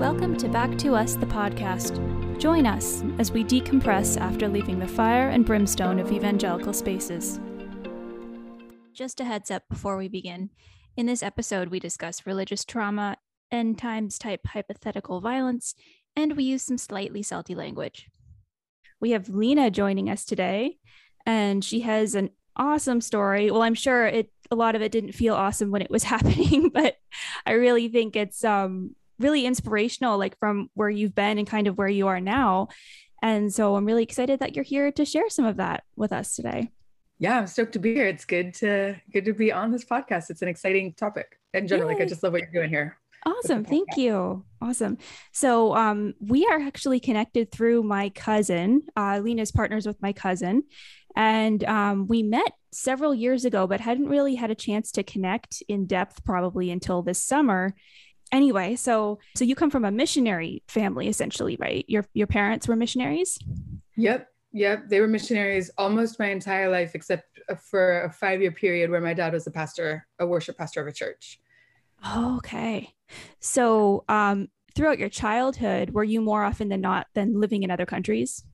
[0.00, 2.38] Welcome to Back to Us, the podcast.
[2.38, 7.38] Join us as we decompress after leaving the fire and brimstone of evangelical spaces.
[8.94, 10.48] Just a heads up before we begin.
[10.96, 13.18] In this episode, we discuss religious trauma,
[13.52, 15.74] end times type hypothetical violence,
[16.16, 18.08] and we use some slightly salty language.
[19.00, 20.78] We have Lena joining us today,
[21.26, 23.50] and she has an awesome story.
[23.50, 26.70] Well, I'm sure it a lot of it didn't feel awesome when it was happening,
[26.70, 26.96] but
[27.44, 31.78] I really think it's um really inspirational, like from where you've been and kind of
[31.78, 32.68] where you are now.
[33.22, 36.34] And so I'm really excited that you're here to share some of that with us
[36.34, 36.70] today.
[37.18, 38.06] Yeah, I'm stoked to be here.
[38.06, 40.30] It's good to good to be on this podcast.
[40.30, 41.90] It's an exciting topic in general.
[41.90, 41.96] Yay.
[41.96, 42.96] Like I just love what you're doing here.
[43.26, 43.64] Awesome.
[43.64, 44.46] Thank you.
[44.62, 44.96] Awesome.
[45.32, 48.82] So um, we are actually connected through my cousin.
[48.96, 50.62] Uh, Lena's partners with my cousin.
[51.14, 55.62] And um, we met several years ago, but hadn't really had a chance to connect
[55.68, 57.74] in depth probably until this summer
[58.32, 61.84] anyway so so you come from a missionary family essentially right?
[61.88, 63.38] Your your parents were missionaries?
[63.96, 67.38] Yep yep they were missionaries almost my entire life except
[67.70, 70.86] for a five year period where my dad was a pastor a worship pastor of
[70.86, 71.40] a church.
[72.16, 72.94] Okay.
[73.40, 77.86] So um throughout your childhood were you more often than not than living in other
[77.86, 78.44] countries?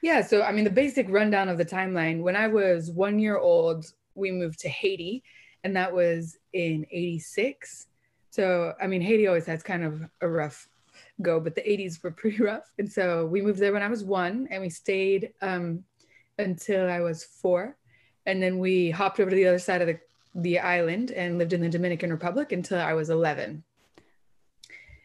[0.00, 3.38] Yeah so i mean the basic rundown of the timeline when i was one year
[3.38, 5.22] old we moved to haiti
[5.64, 7.86] and that was in 86
[8.32, 10.66] so, I mean, Haiti always has kind of a rough
[11.20, 12.72] go, but the 80s were pretty rough.
[12.78, 15.84] And so we moved there when I was one and we stayed um,
[16.38, 17.76] until I was four.
[18.24, 19.98] And then we hopped over to the other side of the,
[20.34, 23.62] the island and lived in the Dominican Republic until I was 11.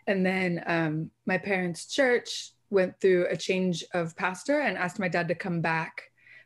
[0.08, 5.10] And then um, my parents' church went through a change of pastor and asked my
[5.10, 6.04] dad to come back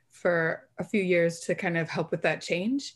[0.09, 2.95] for a few years to kind of help with that change.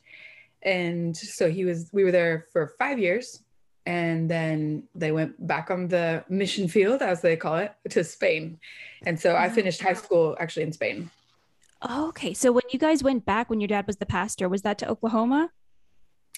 [0.63, 3.43] And so he was, we were there for five years
[3.85, 8.59] and then they went back on the mission field as they call it to spain.
[9.05, 11.09] And so i finished high school actually in spain.
[11.87, 14.77] Okay so when you guys went back when your dad was the pastor was that
[14.79, 15.51] to oklahoma?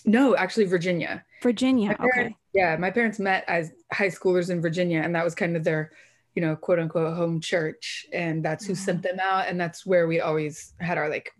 [0.06, 1.24] No actually virginia.
[1.42, 2.36] Virginia parents, okay.
[2.54, 5.92] yeah my parents met as high schoolers in virginia and that was kind of their
[6.36, 8.06] you know quote unquote home church.
[8.12, 8.84] And that's who mm-hmm.
[8.84, 11.32] sent them out and that's where we always had our like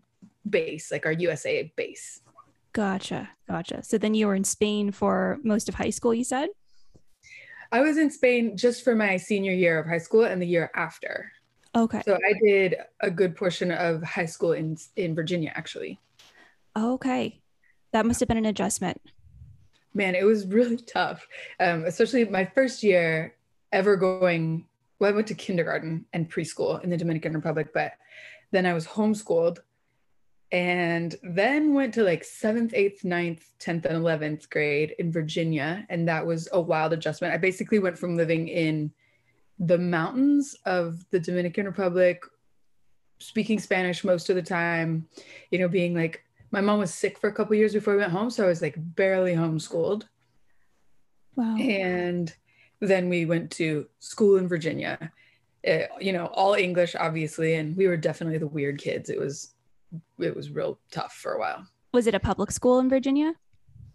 [0.50, 2.22] base like our usa base
[2.78, 3.32] Gotcha.
[3.48, 3.82] Gotcha.
[3.82, 6.50] So then you were in Spain for most of high school, you said?
[7.72, 10.70] I was in Spain just for my senior year of high school and the year
[10.76, 11.32] after.
[11.76, 12.04] Okay.
[12.06, 16.00] So I did a good portion of high school in in Virginia actually.
[16.78, 17.42] Okay.
[17.94, 19.02] That must have been an adjustment.
[19.96, 21.28] Man, it was really tough.
[21.60, 23.34] Um, especially my first year
[23.72, 24.68] ever going
[25.00, 27.94] well, I went to kindergarten and preschool in the Dominican Republic, but
[28.52, 29.62] then I was homeschooled
[30.52, 35.86] and then went to like seventh, eighth, ninth, 10th, and 11th grade in Virginia.
[35.90, 37.34] And that was a wild adjustment.
[37.34, 38.92] I basically went from living in
[39.60, 42.24] the mountains of the Dominican Republic,
[43.20, 45.08] speaking Spanish most of the time,
[45.52, 48.12] you know, being like, my mom was sick for a couple years before we went
[48.12, 48.30] home.
[48.30, 50.04] So I was like barely homeschooled.
[51.36, 51.58] Wow.
[51.58, 52.34] And
[52.80, 55.12] then we went to school in Virginia,
[55.64, 57.56] it, you know, all English, obviously.
[57.56, 59.10] And we were definitely the weird kids.
[59.10, 59.54] It was
[60.20, 61.68] it was real tough for a while.
[61.94, 63.34] Was it a public school in Virginia?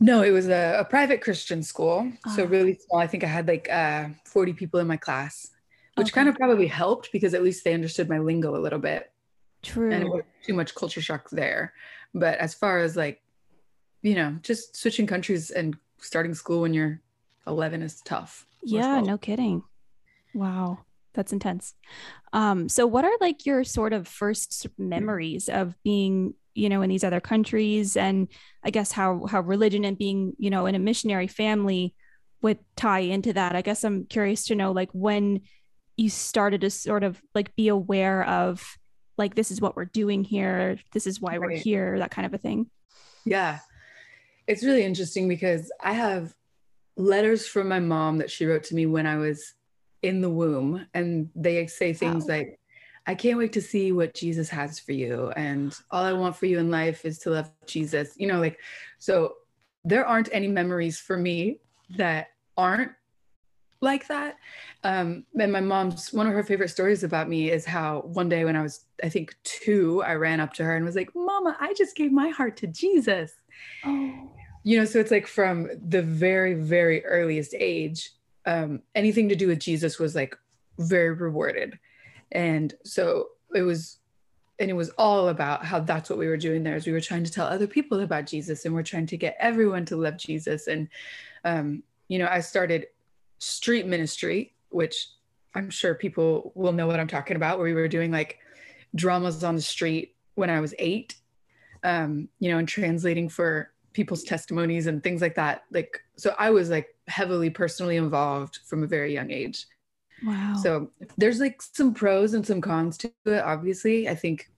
[0.00, 2.10] No, it was a, a private Christian school.
[2.26, 2.36] Oh.
[2.36, 3.00] So really small.
[3.00, 5.50] I think I had like uh, 40 people in my class,
[5.94, 6.14] which okay.
[6.14, 9.12] kind of probably helped because at least they understood my lingo a little bit.
[9.62, 9.92] True.
[9.92, 11.72] And it was too much culture shock there.
[12.14, 13.22] But as far as like,
[14.02, 17.00] you know, just switching countries and starting school when you're
[17.46, 18.46] 11 is tough.
[18.64, 19.62] Yeah, no kidding.
[20.34, 20.80] Wow
[21.14, 21.74] that's intense.
[22.32, 26.90] Um, so what are like your sort of first memories of being, you know, in
[26.90, 28.28] these other countries and
[28.62, 31.94] I guess how how religion and being, you know, in a missionary family
[32.40, 33.54] would tie into that?
[33.54, 35.42] I guess I'm curious to know like when
[35.96, 38.64] you started to sort of like be aware of
[39.18, 41.40] like this is what we're doing here, this is why right.
[41.40, 42.70] we're here, that kind of a thing.
[43.24, 43.58] Yeah.
[44.46, 46.34] It's really interesting because I have
[46.96, 49.54] letters from my mom that she wrote to me when I was
[50.02, 52.36] in the womb and they say things wow.
[52.36, 52.58] like
[53.06, 55.32] I can't wait to see what Jesus has for you.
[55.34, 58.14] And all I want for you in life is to love Jesus.
[58.16, 58.58] You know, like,
[58.98, 59.34] so
[59.84, 61.58] there aren't any memories for me
[61.96, 62.92] that aren't
[63.80, 64.36] like that.
[64.84, 68.44] Um, and my mom's one of her favorite stories about me is how one day
[68.44, 71.56] when I was, I think, two, I ran up to her and was like, Mama,
[71.58, 73.32] I just gave my heart to Jesus.
[73.84, 74.30] Oh.
[74.62, 78.12] You know, so it's like from the very, very earliest age,
[78.46, 80.36] um, anything to do with Jesus was like
[80.78, 81.78] very rewarded.
[82.30, 83.98] And so it was,
[84.58, 87.00] and it was all about how that's what we were doing there is we were
[87.00, 90.16] trying to tell other people about Jesus and we're trying to get everyone to love
[90.16, 90.66] Jesus.
[90.66, 90.88] And,
[91.44, 92.86] um, you know, I started
[93.38, 95.08] street ministry which
[95.54, 98.38] I'm sure people will know what I'm talking about, where we were doing like
[98.94, 101.14] dramas on the street when I was eight,
[101.84, 105.64] um, you know, and translating for people's testimonies and things like that.
[105.70, 109.66] Like, so I was like heavily personally involved from a very young age.
[110.24, 110.54] Wow.
[110.62, 114.08] So there's like some pros and some cons to it, obviously.
[114.08, 114.50] I think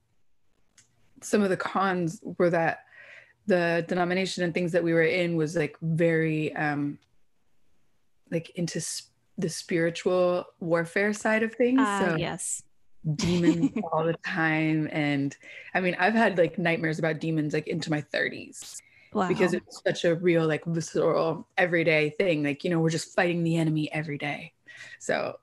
[1.23, 2.81] some of the cons were that
[3.47, 6.99] the denomination and things that we were in was like very um
[8.31, 11.81] like into sp- the spiritual warfare side of things.
[11.81, 12.63] Uh, so yes.
[13.17, 14.89] demons all the time.
[14.93, 15.37] And
[15.75, 18.81] I mean, I've had like nightmares about demons like into my 30s.
[19.15, 19.29] Wow.
[19.29, 22.43] Because it's such a real, like visceral, everyday thing.
[22.43, 24.53] Like, you know, we're just fighting the enemy every day.
[24.99, 25.37] So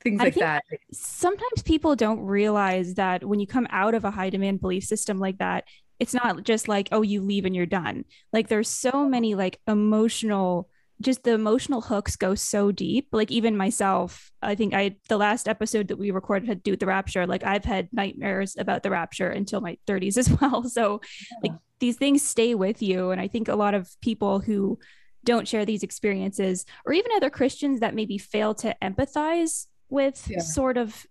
[0.00, 0.64] things I like that.
[0.92, 5.18] Sometimes people don't realize that when you come out of a high demand belief system
[5.18, 5.64] like that,
[6.00, 8.04] it's not just like, oh, you leave and you're done.
[8.32, 10.68] Like there's so many like emotional
[11.00, 13.08] just the emotional hooks go so deep.
[13.12, 16.70] Like even myself, I think I the last episode that we recorded had to do
[16.72, 17.26] with the rapture.
[17.26, 20.64] Like I've had nightmares about the rapture until my 30s as well.
[20.64, 21.50] So yeah.
[21.50, 23.10] like these things stay with you.
[23.10, 24.78] And I think a lot of people who
[25.24, 30.40] don't share these experiences, or even other Christians that maybe fail to empathize with yeah.
[30.40, 31.06] sort of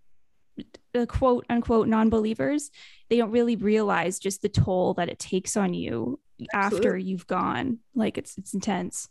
[0.93, 2.71] the quote unquote non-believers,
[3.09, 6.19] they don't really realize just the toll that it takes on you
[6.53, 6.87] Absolutely.
[6.87, 7.79] after you've gone.
[7.95, 9.07] Like it's it's intense.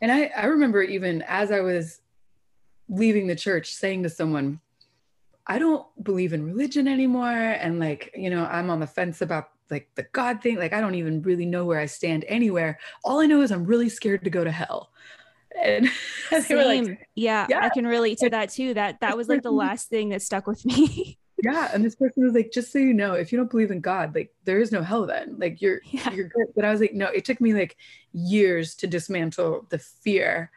[0.00, 2.00] And I, I remember even as I was
[2.88, 4.60] leaving the church saying to someone,
[5.46, 7.30] I don't believe in religion anymore.
[7.30, 10.56] And like, you know, I'm on the fence about like the God thing.
[10.56, 12.78] Like, I don't even really know where I stand anywhere.
[13.04, 14.90] All I know is I'm really scared to go to hell.
[15.60, 15.88] And,
[16.42, 16.84] Same.
[16.84, 18.74] Like, yeah, yeah, I can relate to that too.
[18.74, 21.18] That that was like the last thing that stuck with me.
[21.42, 23.80] yeah and this person was like just so you know if you don't believe in
[23.80, 25.36] god like there is no hell then.
[25.38, 26.12] Like you're yeah.
[26.12, 26.46] you're good.
[26.54, 27.76] But i was like no it took me like
[28.12, 30.50] years to dismantle the fear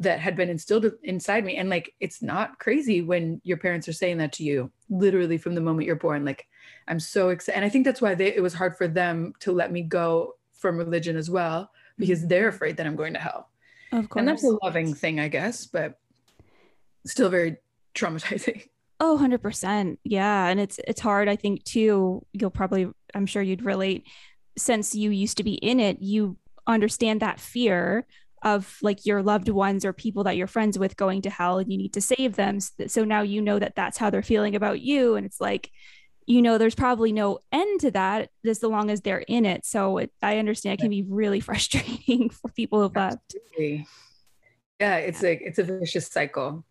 [0.00, 1.56] that had been instilled inside me.
[1.56, 5.54] And like it's not crazy when your parents are saying that to you literally from
[5.54, 6.24] the moment you're born.
[6.24, 6.46] Like
[6.88, 9.52] i'm so excited and i think that's why they, it was hard for them to
[9.52, 12.28] let me go from religion as well because mm-hmm.
[12.28, 13.48] they're afraid that i'm going to hell.
[13.92, 15.98] Of course and that's a loving thing i guess but
[17.06, 17.56] still very
[17.94, 18.68] traumatizing
[19.00, 19.98] Oh, 100%.
[20.04, 22.24] Yeah, and it's it's hard I think too.
[22.32, 24.06] You'll probably I'm sure you'd relate
[24.56, 26.36] since you used to be in it, you
[26.66, 28.06] understand that fear
[28.42, 31.72] of like your loved ones or people that you're friends with going to hell and
[31.72, 32.58] you need to save them.
[32.60, 35.70] So now you know that that's how they're feeling about you and it's like
[36.26, 39.66] you know there's probably no end to that as long as they're in it.
[39.66, 43.34] So it, I understand it can be really frustrating for people who've left.
[44.80, 46.64] Yeah, it's like it's a vicious cycle.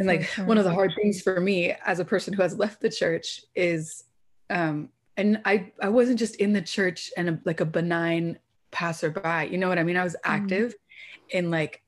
[0.00, 2.80] And like one of the hard things for me as a person who has left
[2.80, 4.04] the church is,
[4.48, 4.88] um,
[5.18, 8.38] and I I wasn't just in the church and a, like a benign
[8.70, 9.50] passerby.
[9.50, 9.98] You know what I mean?
[9.98, 10.32] I was mm-hmm.
[10.32, 11.38] active mm.
[11.38, 11.82] in like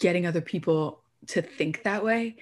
[0.00, 2.36] getting other people to think that way,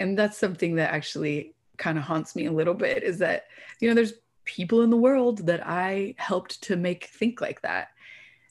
[0.00, 3.04] and that's something that actually kind of haunts me a little bit.
[3.04, 3.44] Is that
[3.78, 7.90] you know there's people in the world that I helped to make think like that,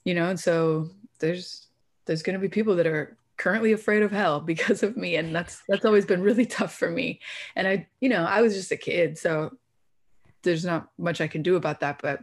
[0.06, 0.90] you know, and so
[1.20, 1.68] there's
[2.06, 5.36] there's going to be people that are currently afraid of hell because of me and
[5.36, 7.20] that's that's always been really tough for me.
[7.56, 9.52] And i you know i was just a kid so
[10.44, 12.20] there's not much i can do about that but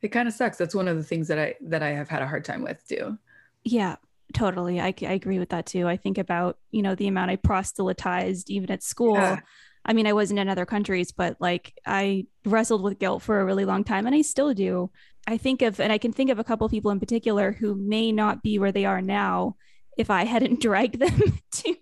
[0.00, 0.58] it kind of sucks.
[0.58, 2.82] That's one of the things that i that i have had a hard time with
[2.88, 3.18] too.
[3.62, 3.96] Yeah
[4.32, 4.80] totally.
[4.80, 5.86] I, I agree with that too.
[5.86, 9.14] I think about you know the amount i proselytized even at school.
[9.14, 9.40] Yeah.
[9.84, 13.44] i mean i wasn't in other countries but like i wrestled with guilt for a
[13.44, 14.90] really long time and i still do.
[15.26, 18.10] I think of and i can think of a couple people in particular who may
[18.10, 19.56] not be where they are now
[19.96, 21.74] if I hadn't dragged them to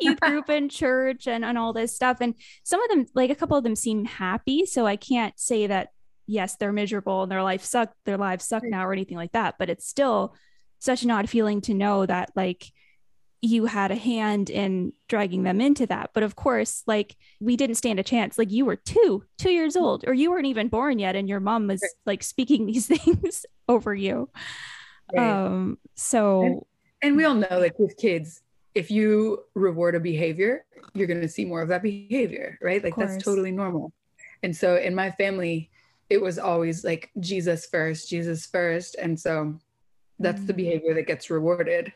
[0.00, 2.18] youth group and church and, and all this stuff.
[2.20, 2.34] And
[2.64, 4.66] some of them, like a couple of them seem happy.
[4.66, 5.88] So I can't say that,
[6.26, 9.56] yes, they're miserable and their life suck, their lives suck now or anything like that.
[9.58, 10.34] But it's still
[10.78, 12.66] such an odd feeling to know that like
[13.42, 16.10] you had a hand in dragging them into that.
[16.12, 18.36] But of course, like we didn't stand a chance.
[18.36, 21.40] Like you were two, two years old, or you weren't even born yet, and your
[21.40, 24.28] mom was like speaking these things over you.
[25.12, 25.46] Right.
[25.46, 26.66] Um, so
[27.02, 28.42] and we all know like with kids
[28.74, 30.64] if you reward a behavior
[30.94, 32.82] you're going to see more of that behavior right?
[32.82, 33.92] Like that's totally normal.
[34.42, 35.70] And so in my family
[36.08, 38.96] it was always like jesus first jesus first.
[38.98, 39.58] And so
[40.18, 40.46] that's mm.
[40.46, 41.92] the behavior that gets rewarded.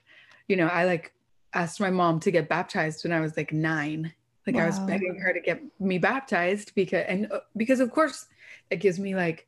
[0.49, 1.13] You know i like
[1.55, 4.13] asked my mom to get baptized when i was like 9
[4.47, 4.65] like wow.
[4.65, 8.27] i was begging her to get me baptized because and uh, because of course
[8.71, 9.47] it gives me like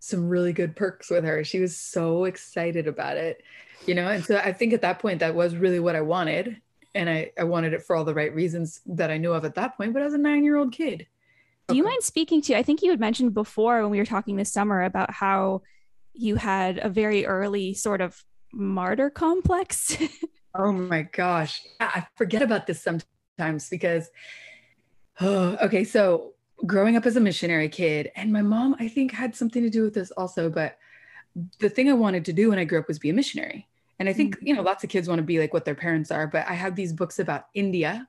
[0.00, 3.42] some really good perks with her she was so excited about it
[3.86, 6.60] you know and so i think at that point that was really what i wanted
[6.94, 9.54] and i i wanted it for all the right reasons that i knew of at
[9.54, 11.06] that point but i was a nine year old kid
[11.68, 14.36] do you mind speaking to i think you had mentioned before when we were talking
[14.36, 15.62] this summer about how
[16.12, 19.96] you had a very early sort of martyr complex
[20.54, 21.62] Oh my gosh.
[21.78, 24.10] I forget about this sometimes because,
[25.20, 25.84] oh, okay.
[25.84, 26.34] So
[26.66, 29.82] growing up as a missionary kid, and my mom, I think, had something to do
[29.82, 30.50] with this also.
[30.50, 30.78] But
[31.58, 33.68] the thing I wanted to do when I grew up was be a missionary.
[33.98, 34.46] And I think, mm-hmm.
[34.46, 36.26] you know, lots of kids want to be like what their parents are.
[36.26, 38.08] But I had these books about India.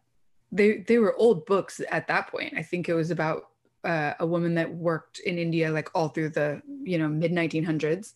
[0.51, 2.53] They, they were old books at that point.
[2.57, 3.49] I think it was about
[3.83, 8.13] uh, a woman that worked in India like all through the, you know, mid 1900s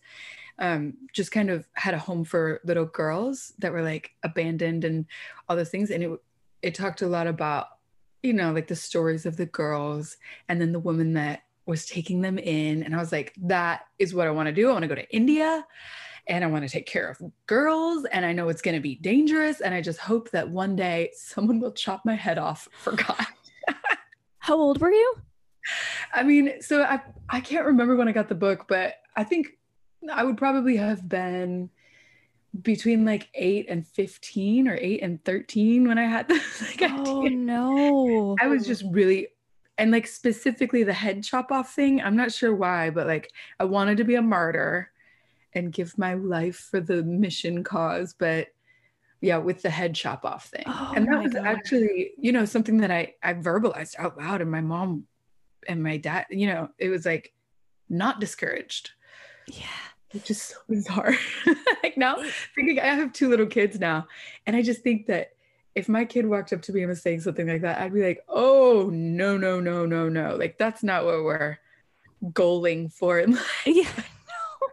[0.58, 5.06] um, just kind of had a home for little girls that were like abandoned and
[5.48, 5.90] all those things.
[5.90, 6.20] And it
[6.62, 7.68] it talked a lot about,
[8.22, 10.16] you know, like the stories of the girls
[10.48, 12.82] and then the woman that was taking them in.
[12.82, 14.68] And I was like, that is what I want to do.
[14.68, 15.66] I want to go to India
[16.28, 18.96] and I want to take care of girls and I know it's going to be
[18.96, 22.92] dangerous and I just hope that one day someone will chop my head off for
[22.92, 23.26] God.
[24.38, 25.14] How old were you?
[26.14, 29.48] I mean, so I I can't remember when I got the book, but I think
[30.12, 31.70] I would probably have been
[32.62, 36.62] between like eight and 15 or eight and 13 when I had this.
[36.80, 38.36] like, oh, I no.
[38.40, 39.28] I was just really,
[39.78, 42.00] and like specifically the head chop off thing.
[42.00, 44.90] I'm not sure why, but like I wanted to be a martyr
[45.52, 48.14] and give my life for the mission cause.
[48.18, 48.48] But
[49.20, 50.64] yeah, with the head chop off thing.
[50.66, 51.46] Oh, and that was God.
[51.46, 54.40] actually, you know, something that I, I verbalized out loud.
[54.40, 55.06] And my mom
[55.68, 57.32] and my dad, you know, it was like
[57.88, 58.90] not discouraged.
[59.48, 59.66] Yeah
[60.12, 61.14] which is so bizarre.
[61.82, 62.16] like now,
[62.54, 64.06] thinking I have two little kids now,
[64.46, 65.32] and I just think that
[65.74, 68.02] if my kid walked up to me and was saying something like that, I'd be
[68.02, 70.36] like, oh no, no, no, no, no.
[70.36, 71.58] Like that's not what we're
[72.24, 73.24] goaling for.
[73.66, 73.88] yeah.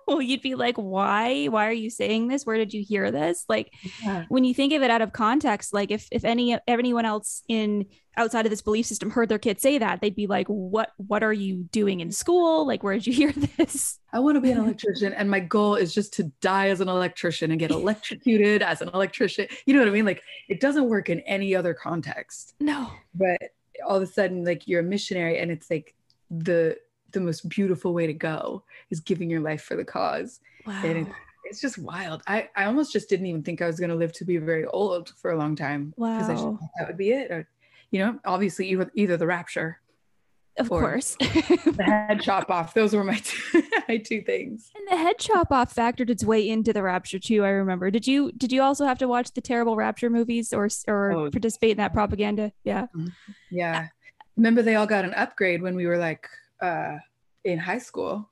[0.07, 1.45] No, you'd be like, why?
[1.45, 2.45] Why are you saying this?
[2.45, 3.45] Where did you hear this?
[3.47, 4.25] Like yeah.
[4.29, 7.85] when you think of it out of context, like if if any anyone else in
[8.15, 10.91] outside of this belief system heard their kid say that, they'd be like, "What?
[10.97, 12.65] What are you doing in school?
[12.65, 15.75] Like, where did you hear this?" I want to be an electrician, and my goal
[15.75, 19.47] is just to die as an electrician and get electrocuted as an electrician.
[19.65, 20.05] You know what I mean?
[20.05, 22.53] Like, it doesn't work in any other context.
[22.59, 22.91] No.
[23.13, 23.39] But
[23.85, 25.95] all of a sudden, like you're a missionary, and it's like
[26.29, 26.77] the
[27.13, 30.39] the most beautiful way to go is giving your life for the cause.
[30.65, 30.81] Wow.
[30.83, 31.11] And it's,
[31.45, 32.21] it's just wild.
[32.27, 34.65] I, I almost just didn't even think I was going to live to be very
[34.65, 35.93] old for a long time.
[35.97, 36.19] Wow.
[36.19, 37.31] Because that would be it.
[37.31, 37.47] Or
[37.91, 39.79] you know, obviously either, either the rapture
[40.57, 44.97] of course the head chop off those were my two, my two things and the
[44.97, 48.51] head chop off factored its way into the rapture too i remember did you did
[48.51, 51.93] you also have to watch the terrible rapture movies or or oh, participate in that
[51.93, 53.07] propaganda yeah mm-hmm.
[53.49, 53.87] yeah
[54.37, 56.27] remember they all got an upgrade when we were like
[56.63, 56.97] uh
[57.43, 58.29] in high school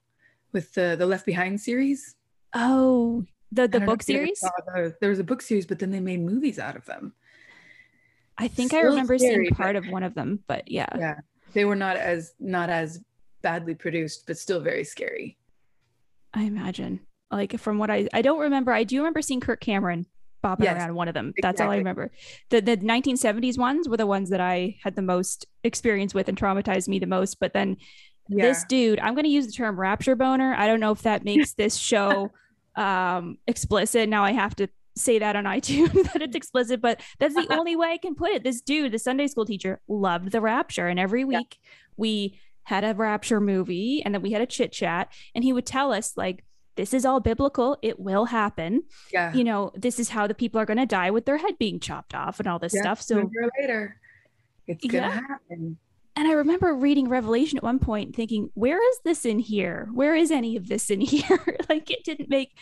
[0.53, 2.15] with the the left behind series
[2.53, 4.41] oh the the book series
[5.01, 7.13] there was a book series but then they made movies out of them
[8.41, 10.87] I think Still I remember scary, seeing part of one of them, but yeah.
[10.97, 11.19] Yeah.
[11.53, 12.99] They were not as not as
[13.43, 15.37] badly produced, but still very scary.
[16.33, 17.01] I imagine.
[17.29, 18.71] Like from what I I don't remember.
[18.71, 20.07] I do remember seeing Kirk Cameron
[20.43, 21.33] bopping yes, around one of them.
[21.37, 21.41] Exactly.
[21.43, 22.11] That's all I remember.
[22.49, 26.37] The the 1970s ones were the ones that I had the most experience with and
[26.37, 27.39] traumatized me the most.
[27.39, 27.77] But then
[28.31, 28.45] yeah.
[28.45, 30.55] this dude, I'm going to use the term rapture boner.
[30.55, 32.31] I don't know if that makes this show
[32.75, 34.07] um explicit.
[34.07, 37.75] Now I have to say that on iTunes that it's explicit, but that's the only
[37.75, 38.43] way I can put it.
[38.43, 40.87] This dude, the Sunday school teacher, loved the rapture.
[40.87, 41.69] And every week yeah.
[41.97, 45.11] we had a rapture movie and then we had a chit chat.
[45.35, 46.43] And he would tell us, like,
[46.75, 47.77] this is all biblical.
[47.81, 48.83] It will happen.
[49.11, 49.33] Yeah.
[49.33, 51.79] You know, this is how the people are going to die with their head being
[51.79, 53.01] chopped off and all this yeah, stuff.
[53.01, 53.99] So later,
[54.67, 55.21] it's going to yeah.
[55.27, 55.77] happen.
[56.15, 59.89] And I remember reading Revelation at one point thinking, where is this in here?
[59.93, 61.57] Where is any of this in here?
[61.69, 62.57] like it didn't make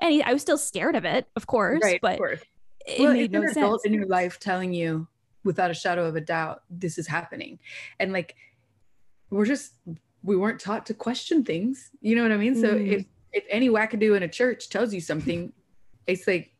[0.00, 2.40] any, I was still scared of it, of course, right, but course.
[2.86, 3.84] it well, made no sense.
[3.84, 5.06] in your life telling you
[5.44, 7.58] without a shadow of a doubt, this is happening.
[8.00, 8.36] And like,
[9.30, 9.72] we're just,
[10.22, 11.90] we weren't taught to question things.
[12.00, 12.54] You know what I mean?
[12.54, 12.92] So mm.
[12.92, 15.52] if, if any wackadoo in a church tells you something,
[16.06, 16.52] it's like,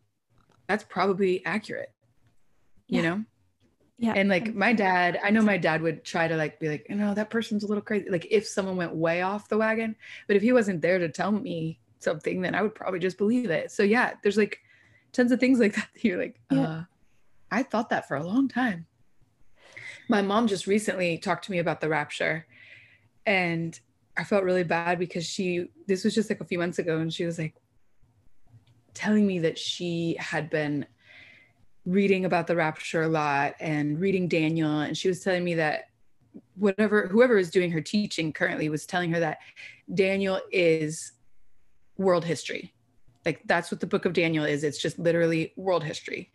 [0.66, 1.92] that's probably accurate,
[2.88, 3.24] you know?
[3.98, 4.12] Yeah.
[4.14, 6.96] And like my dad, I know my dad would try to like be like, you
[6.96, 8.10] know, that person's a little crazy.
[8.10, 9.94] Like if someone went way off the wagon,
[10.26, 13.50] but if he wasn't there to tell me something, then I would probably just believe
[13.50, 13.70] it.
[13.70, 14.60] So yeah, there's like
[15.12, 15.88] tons of things like that.
[15.94, 16.60] that you're like, yeah.
[16.60, 16.82] uh,
[17.50, 18.86] I thought that for a long time.
[20.08, 22.46] My mom just recently talked to me about the rapture
[23.26, 23.78] and
[24.16, 27.12] I felt really bad because she, this was just like a few months ago, and
[27.12, 27.54] she was like
[28.92, 30.86] telling me that she had been
[31.86, 34.80] reading about the rapture a lot and reading Daniel.
[34.80, 35.88] And she was telling me that
[36.56, 39.38] whatever, whoever is doing her teaching currently was telling her that
[39.92, 41.12] Daniel is
[41.96, 42.72] world history.
[43.26, 44.64] Like that's what the book of Daniel is.
[44.64, 46.30] It's just literally world history.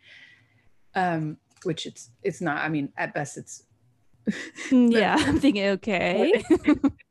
[0.94, 2.58] Um, which it's it's not.
[2.58, 3.64] I mean, at best it's
[4.72, 6.42] yeah, I'm thinking okay.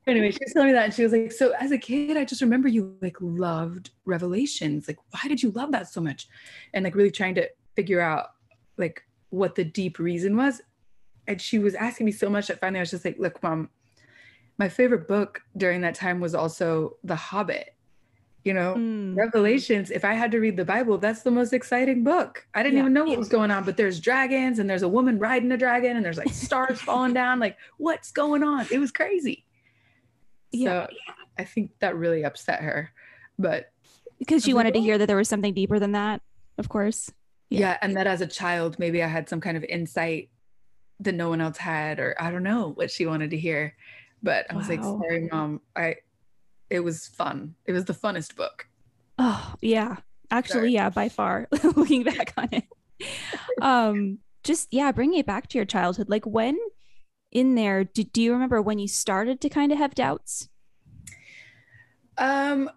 [0.06, 2.24] anyway, she was telling me that and she was like, So as a kid, I
[2.24, 4.88] just remember you like loved revelations.
[4.88, 6.28] Like, why did you love that so much?
[6.74, 8.28] And like really trying to figure out
[8.76, 10.60] like what the deep reason was.
[11.26, 13.70] And she was asking me so much that finally I was just like, look, mom,
[14.58, 17.74] my favorite book during that time was also The Hobbit.
[18.44, 19.14] You know, mm.
[19.14, 22.46] Revelations, if I had to read the Bible, that's the most exciting book.
[22.54, 22.80] I didn't yeah.
[22.80, 25.58] even know what was going on, but there's dragons and there's a woman riding a
[25.58, 27.38] dragon and there's like stars falling down.
[27.38, 28.66] Like, what's going on?
[28.70, 29.44] It was crazy.
[30.52, 30.86] Yeah.
[30.86, 30.94] So
[31.38, 32.92] I think that really upset her.
[33.38, 33.72] But
[34.18, 36.22] because she wanted to hear that there was something deeper than that,
[36.56, 37.10] of course.
[37.50, 37.60] Yeah.
[37.60, 37.78] yeah.
[37.82, 40.30] And that as a child, maybe I had some kind of insight
[41.00, 43.74] that no one else had, or I don't know what she wanted to hear.
[44.22, 44.74] But I was wow.
[44.74, 45.60] like, sorry, mom.
[45.74, 45.96] I
[46.68, 47.54] it was fun.
[47.66, 48.66] It was the funnest book.
[49.18, 49.96] Oh, yeah.
[50.30, 50.72] Actually, sorry.
[50.72, 52.64] yeah, by far, looking back on it.
[53.60, 56.08] Um, just yeah, bringing it back to your childhood.
[56.08, 56.56] Like when
[57.32, 60.48] in there, do, do you remember when you started to kind of have doubts?
[62.16, 62.70] Um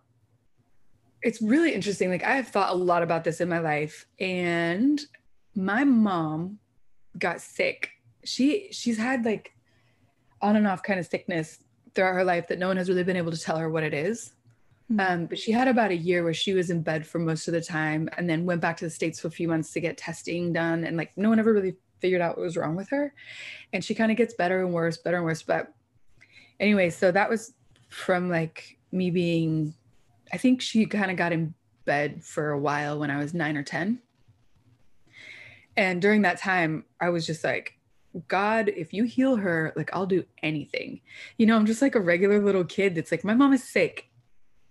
[1.24, 2.10] it's really interesting.
[2.10, 4.06] Like I have thought a lot about this in my life.
[4.20, 5.02] And
[5.56, 6.60] my mom
[7.18, 7.92] got sick.
[8.24, 9.54] She she's had like
[10.42, 11.60] on and off kind of sickness
[11.96, 13.94] throughout her life that no one has really been able to tell her what it
[13.94, 14.34] is.
[14.92, 15.00] Mm-hmm.
[15.00, 17.54] Um, but she had about a year where she was in bed for most of
[17.54, 19.98] the time and then went back to the States for a few months to get
[19.98, 20.84] testing done.
[20.84, 23.14] And like no one ever really figured out what was wrong with her.
[23.72, 25.42] And she kind of gets better and worse, better and worse.
[25.42, 25.74] But
[26.60, 27.54] anyway, so that was
[27.90, 29.74] from like me being,
[30.34, 31.54] I think she kind of got in
[31.86, 34.00] bed for a while when I was nine or 10.
[35.78, 37.78] And during that time, I was just like,
[38.28, 41.02] God, if you heal her, like I'll do anything.
[41.38, 44.10] You know, I'm just like a regular little kid that's like, my mom is sick.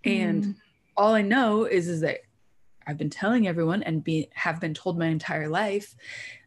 [0.03, 0.55] And mm.
[0.97, 2.19] all I know is, is that
[2.85, 5.95] I've been telling everyone and be have been told my entire life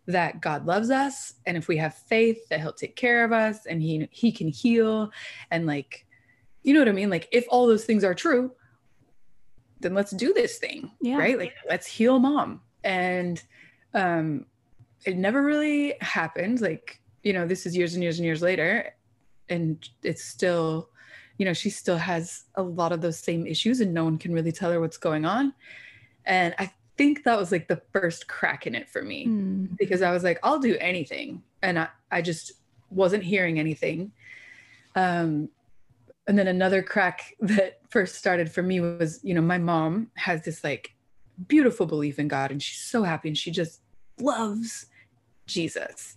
[0.06, 1.34] that God loves us.
[1.46, 4.48] And if we have faith that he'll take care of us and he he can
[4.48, 5.10] heal.
[5.50, 6.06] And like,
[6.62, 7.10] you know what I mean?
[7.10, 8.52] Like if all those things are true,
[9.80, 10.90] then let's do this thing.
[11.00, 11.18] Yeah.
[11.18, 11.38] Right.
[11.38, 12.60] Like let's heal mom.
[12.84, 13.42] And
[13.94, 14.46] um
[15.04, 16.60] it never really happened.
[16.60, 18.94] Like, you know, this is years and years and years later.
[19.48, 20.90] And it's still,
[21.38, 24.32] you know, she still has a lot of those same issues and no one can
[24.32, 25.54] really tell her what's going on.
[26.24, 29.76] And I think that was like the first crack in it for me mm.
[29.76, 31.42] because I was like, I'll do anything.
[31.62, 32.52] And I, I just
[32.90, 34.12] wasn't hearing anything.
[34.96, 35.50] Um,
[36.26, 40.42] and then another crack that first started for me was, you know, my mom has
[40.42, 40.94] this like
[41.48, 43.80] beautiful belief in God and she's so happy and she just
[44.18, 44.86] loves
[45.46, 46.16] Jesus.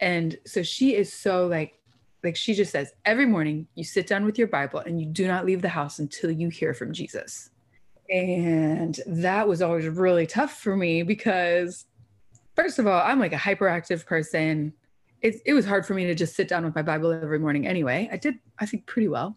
[0.00, 1.78] And so she is so like,
[2.22, 5.28] like she just says, every morning you sit down with your Bible and you do
[5.28, 7.50] not leave the house until you hear from Jesus.
[8.10, 11.86] And that was always really tough for me because,
[12.54, 14.72] first of all, I'm like a hyperactive person.
[15.22, 17.66] It, it was hard for me to just sit down with my Bible every morning
[17.66, 18.08] anyway.
[18.12, 19.36] I did, I think, pretty well.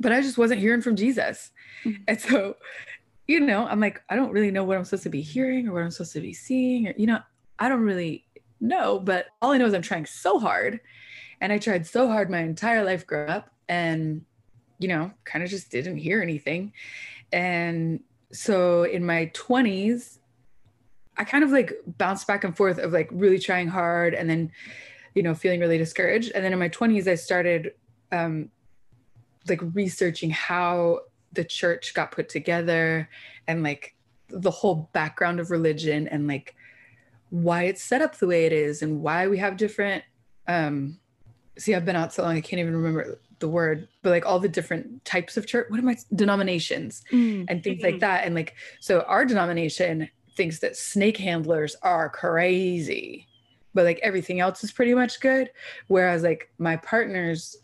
[0.00, 1.50] But I just wasn't hearing from Jesus.
[1.84, 2.02] Mm-hmm.
[2.08, 2.56] And so,
[3.26, 5.72] you know, I'm like, I don't really know what I'm supposed to be hearing or
[5.72, 7.20] what I'm supposed to be seeing, or, you know,
[7.58, 8.26] I don't really
[8.60, 10.80] know, but all I know is I'm trying so hard.
[11.40, 14.24] And I tried so hard my entire life growing up and,
[14.78, 16.72] you know, kind of just didn't hear anything.
[17.32, 18.00] And
[18.32, 20.18] so in my 20s,
[21.16, 24.50] I kind of like bounced back and forth of like really trying hard and then,
[25.14, 26.32] you know, feeling really discouraged.
[26.34, 27.72] And then in my 20s, I started
[28.10, 28.50] um,
[29.48, 31.00] like researching how
[31.32, 33.08] the church got put together
[33.46, 33.94] and like
[34.28, 36.54] the whole background of religion and like
[37.30, 40.04] why it's set up the way it is and why we have different
[40.46, 40.98] um
[41.58, 44.38] see i've been out so long i can't even remember the word but like all
[44.38, 47.44] the different types of church what am i denominations mm.
[47.48, 48.24] and things like that.
[48.24, 53.26] And like so our denomination thinks that snake handlers are crazy
[53.74, 55.50] but like everything else is pretty much good.
[55.88, 57.56] Whereas like my partner's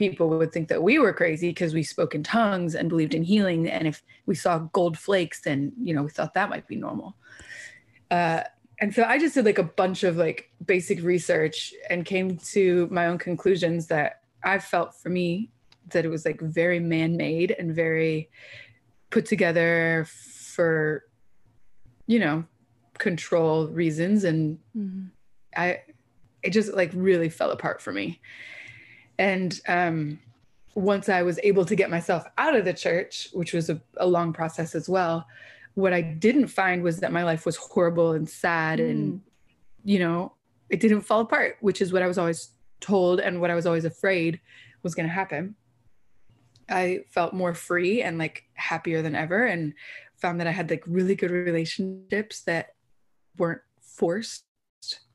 [0.00, 3.22] people would think that we were crazy because we spoke in tongues and believed in
[3.22, 6.74] healing and if we saw gold flakes then you know we thought that might be
[6.74, 7.14] normal
[8.10, 8.40] uh,
[8.80, 12.88] and so I just did like a bunch of like basic research and came to
[12.90, 15.50] my own conclusions that I felt for me
[15.90, 18.30] that it was like very man-made and very
[19.10, 21.04] put together for
[22.06, 22.44] you know
[22.96, 25.08] control reasons and mm-hmm.
[25.54, 25.82] I
[26.42, 28.18] it just like really fell apart for me.
[29.20, 30.18] And um
[30.74, 34.06] once I was able to get myself out of the church, which was a, a
[34.06, 35.26] long process as well,
[35.74, 38.90] what I didn't find was that my life was horrible and sad mm.
[38.90, 39.20] and
[39.84, 40.32] you know,
[40.68, 43.66] it didn't fall apart, which is what I was always told and what I was
[43.66, 44.40] always afraid
[44.82, 45.54] was going to happen.
[46.68, 49.74] I felt more free and like happier than ever and
[50.16, 52.74] found that I had like really good relationships that
[53.36, 54.44] weren't forced,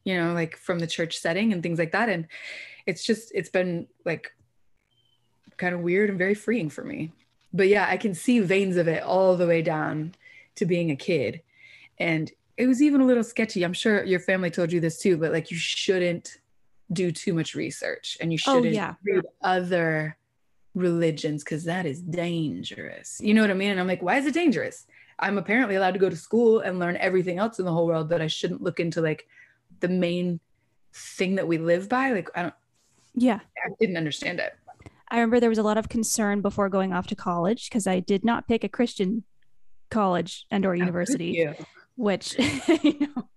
[0.04, 2.28] you know, like from the church setting and things like that and
[2.86, 4.32] it's just it's been like
[5.58, 7.12] kind of weird and very freeing for me.
[7.54, 10.16] But yeah, I can see veins of it all the way down
[10.56, 11.42] to being a kid.
[11.98, 13.64] And it was even a little sketchy.
[13.64, 16.38] I'm sure your family told you this too, but like you shouldn't
[16.92, 18.96] do too much research and you Oh, shouldn't yeah.
[19.04, 20.18] read other
[20.76, 23.20] religions because that is dangerous.
[23.22, 23.72] You know what I mean?
[23.72, 24.86] And I'm like, why is it dangerous?
[25.18, 28.10] I'm apparently allowed to go to school and learn everything else in the whole world,
[28.10, 29.28] but I shouldn't look into like
[29.80, 30.40] the main
[30.94, 32.12] thing that we live by.
[32.12, 32.54] Like I don't
[33.14, 33.40] Yeah.
[33.66, 34.54] I didn't understand it.
[35.10, 38.00] I remember there was a lot of concern before going off to college because I
[38.00, 39.24] did not pick a Christian
[39.92, 41.48] college and or oh, university,
[41.96, 42.38] which
[42.84, 43.30] you know,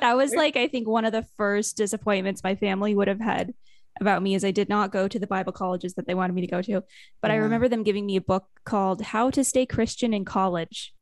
[0.00, 3.54] that was like I think one of the first disappointments my family would have had
[4.00, 6.42] about me is I did not go to the Bible colleges that they wanted me
[6.42, 6.82] to go to.
[7.22, 10.92] But I remember them giving me a book called How to Stay Christian in College.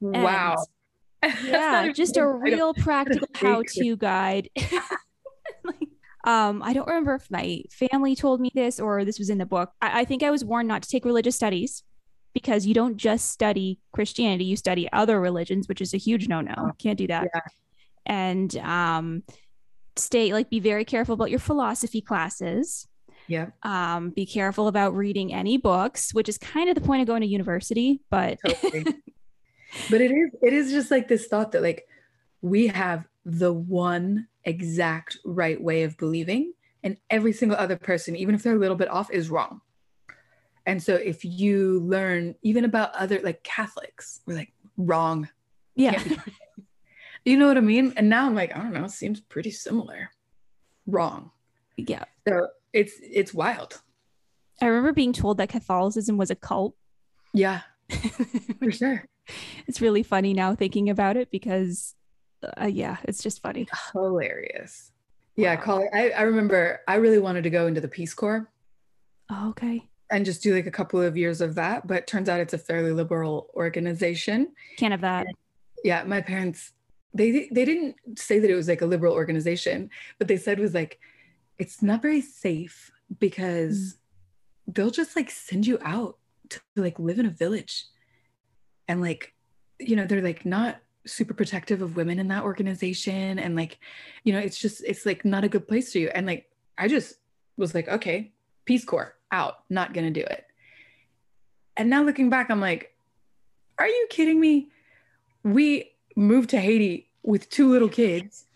[0.00, 0.56] Wow.
[1.44, 4.50] Yeah, just a real practical how-to guide.
[5.64, 5.88] Like,
[6.24, 9.46] um, I don't remember if my family told me this or this was in the
[9.46, 9.70] book.
[9.80, 11.82] I, I think I was warned not to take religious studies
[12.34, 16.54] because you don't just study Christianity, you study other religions, which is a huge no-no.
[16.56, 17.28] Oh, Can't do that.
[17.34, 17.40] yeah.
[18.06, 19.22] And um
[19.96, 22.86] stay like be very careful about your philosophy classes.
[23.28, 27.08] Yeah, Um, be careful about reading any books, which is kind of the point of
[27.08, 28.84] going to university, but totally.
[29.90, 31.86] But it is it is just like this thought that like
[32.42, 36.52] we have the one exact right way of believing
[36.82, 39.60] and every single other person even if they're a little bit off is wrong.
[40.64, 45.28] And so if you learn even about other like catholics we're like wrong.
[45.74, 46.02] Yeah.
[47.24, 47.92] You know what i mean?
[47.96, 50.10] And now i'm like i don't know seems pretty similar.
[50.86, 51.32] Wrong.
[51.76, 52.04] Yeah.
[52.28, 53.82] so it's it's wild.
[54.62, 56.76] I remember being told that Catholicism was a cult.
[57.34, 57.62] yeah.
[58.60, 59.04] For sure
[59.66, 61.94] it's really funny now thinking about it because
[62.60, 63.66] uh, yeah it's just funny.
[63.92, 64.92] Hilarious.
[65.36, 65.62] Yeah Wow.
[65.62, 68.50] call I, I remember i really wanted to go into the peace corps
[69.30, 69.86] oh, okay.
[70.10, 72.58] and just do like a couple of years of that but turns out it's a
[72.58, 74.52] fairly liberal organization.
[74.78, 75.26] Can't have that.
[75.84, 76.72] Yeah my parents
[77.14, 80.74] they they didn't say that it was like a liberal organization but they said was
[80.74, 80.98] like
[81.58, 83.96] it's not very safe because
[84.66, 87.86] they'll just like send you out to like live in a village
[88.88, 89.34] and like
[89.78, 93.38] you know they're like not super protective of women in that organization.
[93.38, 93.78] And like
[94.24, 96.10] you know it's just it's like not a good place for you.
[96.14, 97.14] And like i just
[97.56, 98.32] was like okay
[98.66, 100.46] peace corps out not gonna do it.
[101.76, 102.92] And now looking back i'm like
[103.78, 104.68] are you kidding me?
[105.42, 108.46] We moved to haiti with two little kids.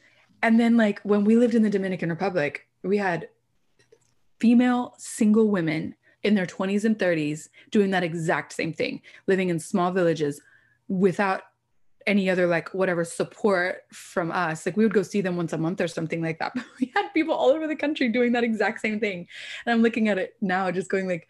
[0.43, 3.29] And then like when we lived in the dominican republic we had
[4.41, 9.59] female single women in their 20s and 30s doing that exact same thing living in
[9.59, 10.41] small villages
[10.89, 11.43] without
[12.07, 14.65] any other like whatever support from us.
[14.65, 16.53] Like we would go see them once a month or something like that.
[16.55, 19.27] But we had people all over the country doing that exact same thing.
[19.65, 21.29] And i'm looking at it now just going like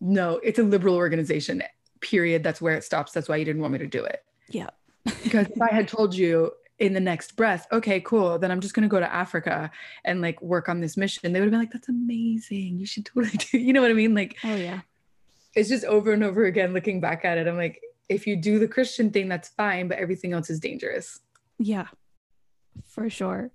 [0.00, 1.62] no it's a liberal organization
[2.00, 2.42] period.
[2.42, 3.12] That's where it stops.
[3.12, 4.24] That's why you didn't want me to do it.
[4.48, 4.70] Yeah.
[5.22, 8.74] Because if i had told you in the next breath okay cool then i'm just
[8.74, 9.70] going to go to africa
[10.04, 11.32] and like work on this mission.
[11.32, 13.94] They would have been like that's amazing you should totally do you know what i
[13.94, 14.14] mean?
[14.14, 14.80] Like oh yeah.
[15.54, 18.58] it's just over and over again looking back at it i'm like if you do
[18.58, 21.20] the christian thing that's fine but everything else is dangerous.
[21.58, 21.86] Yeah
[22.88, 23.52] for sure.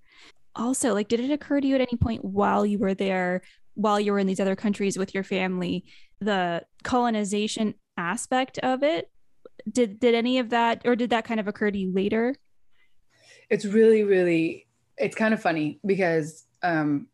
[0.55, 3.41] Also like did it occur to you at any point while you were there
[3.73, 5.85] while you were in these other countries with your family
[6.19, 9.11] the colonization aspect of it?
[9.69, 12.35] Did did any of that or did that kind of occur to you later
[13.49, 17.07] it's really really it's kind of funny because um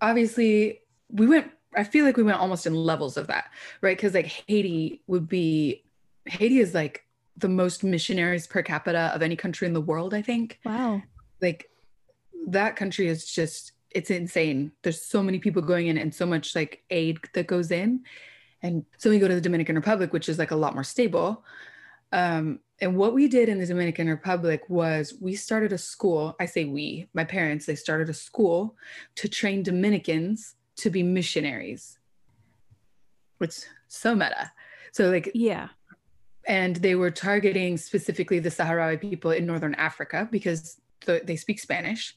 [0.00, 3.96] obviously we went i feel like we went almost in levels of that right?
[3.96, 5.84] Because like haiti would be
[6.26, 7.04] haiti is like
[7.36, 10.58] the most missionaries per capita of any country in the world i think.
[10.64, 11.02] Wow.
[11.40, 11.70] Like
[12.48, 14.72] that country is just it's insane.
[14.82, 18.04] There's so many people going in and so much like aid that goes in.
[18.60, 21.44] And so we go to the dominican republic which is like a lot more stable
[22.12, 26.46] um, and what we did in the dominican republic was we started a school i
[26.46, 28.76] say we my parents they started a school
[29.14, 31.98] to train dominicans to be missionaries
[33.38, 34.52] which so meta.
[34.92, 35.68] So like yeah.
[36.46, 41.58] and they were targeting specifically the Sahrawi people in northern Africa because the, they speak
[41.58, 42.14] Spanish,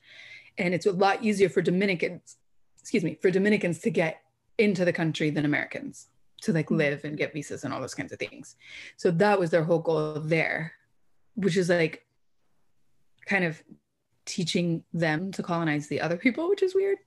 [0.57, 2.37] and it's a lot easier for Dominicans,
[2.79, 4.21] excuse me, for Dominicans to get
[4.57, 6.07] into the country than Americans
[6.41, 6.77] to like mm-hmm.
[6.77, 8.55] live and get visas and all those kinds of things.
[8.97, 10.73] So that was their whole goal there,
[11.35, 12.05] which is like
[13.25, 13.61] kind of
[14.25, 16.97] teaching them to colonize the other people, which is weird.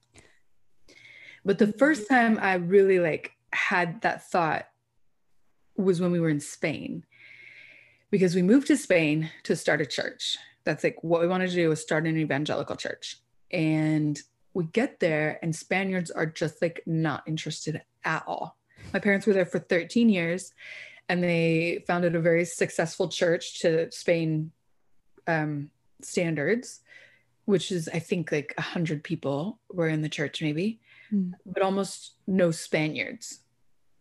[1.44, 2.14] But the first mm-hmm.
[2.14, 4.66] time I really like had that thought
[5.76, 7.04] was when we were in Spain
[8.10, 10.36] because we moved to Spain to start a church.
[10.64, 13.18] That's like what we wanted to do was start an evangelical church.
[13.50, 14.18] And
[14.54, 18.56] we get there and Spaniards are just like not interested at all.
[18.92, 20.52] My parents were there for 13 years
[21.08, 24.50] and they founded a very successful church to Spain
[25.26, 25.70] um,
[26.02, 26.80] standards,
[27.44, 30.80] which is I think like a hundred people were in the church maybe,
[31.12, 31.32] mm.
[31.44, 33.40] but almost no Spaniards.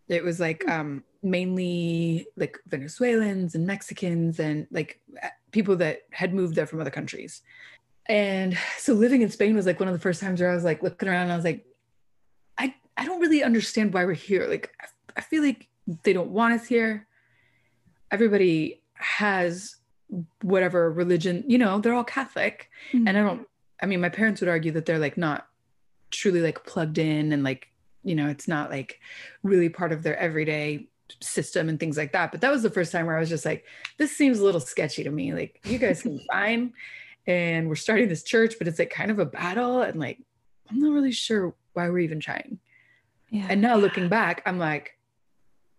[0.08, 0.72] It was like hmm.
[0.72, 5.00] um, mainly like Venezuelans and Mexicans and like
[5.52, 7.42] people that had moved there from other countries.
[8.08, 10.66] And so living in Spain was like one of the first times where I was
[10.66, 11.66] like looking around and I was like,
[12.98, 14.48] I, don't really understand why we're here.
[14.48, 15.68] Like, I, I feel like
[16.04, 17.08] they don't want us here.
[18.12, 19.78] Everybody has
[20.42, 22.70] whatever religion, you know, they're all Catholic.
[22.92, 23.08] Mm-hmm.
[23.08, 23.48] And I don't,
[23.82, 25.48] I mean, my parents would argue that they're like not
[26.12, 27.70] truly like plugged in and like,
[28.04, 29.00] you know, it's not like
[29.42, 30.88] really part of their everyday
[31.22, 32.32] system and things like that.
[32.32, 33.66] But that was the first time where I was just like,
[33.98, 35.34] this seems a little sketchy to me.
[35.34, 36.74] Like, you guys seem fine.
[37.26, 39.82] And we're starting this church, but it's like kind of a battle.
[39.82, 40.20] And like,
[40.70, 42.60] I'm not really sure why we're even trying.
[43.34, 43.48] Yeah.
[43.50, 44.98] And now looking back, I'm like,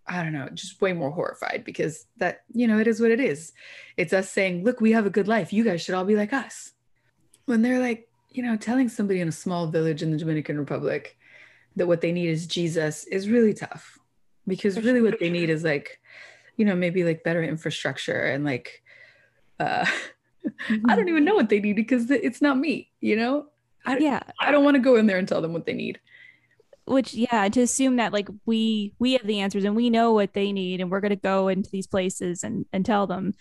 [0.07, 3.21] I don't know, just way more horrified because that, you know, it is what it
[3.21, 3.53] is.
[3.97, 5.53] It's us saying, look, we have a good life.
[5.53, 6.73] You guys should all be like us.
[7.47, 11.17] When they're like, you know, telling somebody in a small village in the Dominican Republic
[11.77, 13.99] that what they need is Jesus is really tough
[14.47, 16.01] because really what they need is like
[16.57, 18.83] you know maybe like better infrastructure and like
[19.61, 20.87] uh mm-hmm.
[20.91, 23.47] i don't even know what they need because it's not me you know
[23.87, 26.01] I, yeah i don't want to go in there and tell them what they need
[26.87, 30.33] which yeah to assume that like we we have the answers and we know what
[30.35, 33.33] they need and we're going to go into these places and and tell them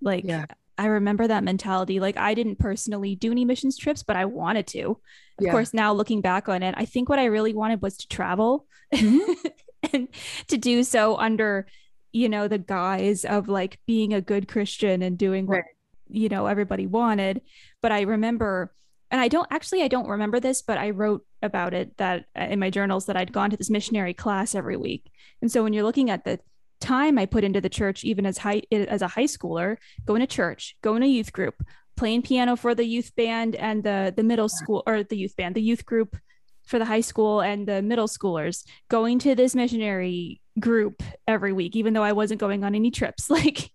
[0.00, 0.46] like yeah.
[0.76, 4.66] i remember that mentality like i didn't personally do any missions trips but i wanted
[4.66, 4.98] to of
[5.40, 5.50] yeah.
[5.50, 8.66] course now looking back on it i think what i really wanted was to travel
[8.92, 9.32] mm-hmm.
[9.92, 10.08] and
[10.48, 11.66] to do so under
[12.12, 15.62] you know the guise of like being a good christian and doing what
[16.08, 17.42] you know everybody wanted
[17.80, 18.74] but i remember
[19.10, 22.42] and i don't actually i don't remember this but i wrote about it that uh,
[22.44, 25.10] in my journals that i'd gone to this missionary class every week.
[25.40, 26.40] And so when you're looking at the
[26.80, 30.26] time i put into the church even as high as a high schooler going to
[30.26, 31.62] church going to youth group
[31.96, 35.56] playing piano for the youth band and the the middle school or the youth band
[35.56, 36.16] the youth group
[36.64, 41.74] for the high school and the middle schoolers going to this missionary group every week
[41.74, 43.28] even though i wasn't going on any trips.
[43.38, 43.70] Like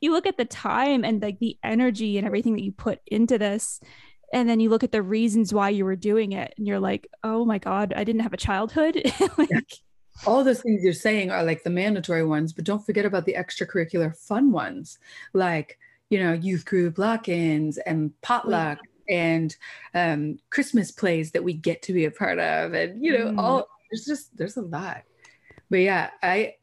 [0.00, 3.38] you look at the time and like the energy and everything that you put into
[3.38, 3.80] this
[4.32, 7.08] and then you look at the reasons why you were doing it and you're like
[7.24, 9.00] oh my god i didn't have a childhood
[9.38, 9.74] like
[10.26, 13.34] all those things you're saying are like the mandatory ones but don't forget about the
[13.34, 14.98] extracurricular fun ones
[15.32, 15.78] like
[16.10, 19.56] you know youth group lock-ins and potluck and
[19.94, 23.38] um, Christmas plays that we get to be a part of, and you know, mm.
[23.38, 25.02] all there's just there's a lot.
[25.70, 26.54] But yeah, I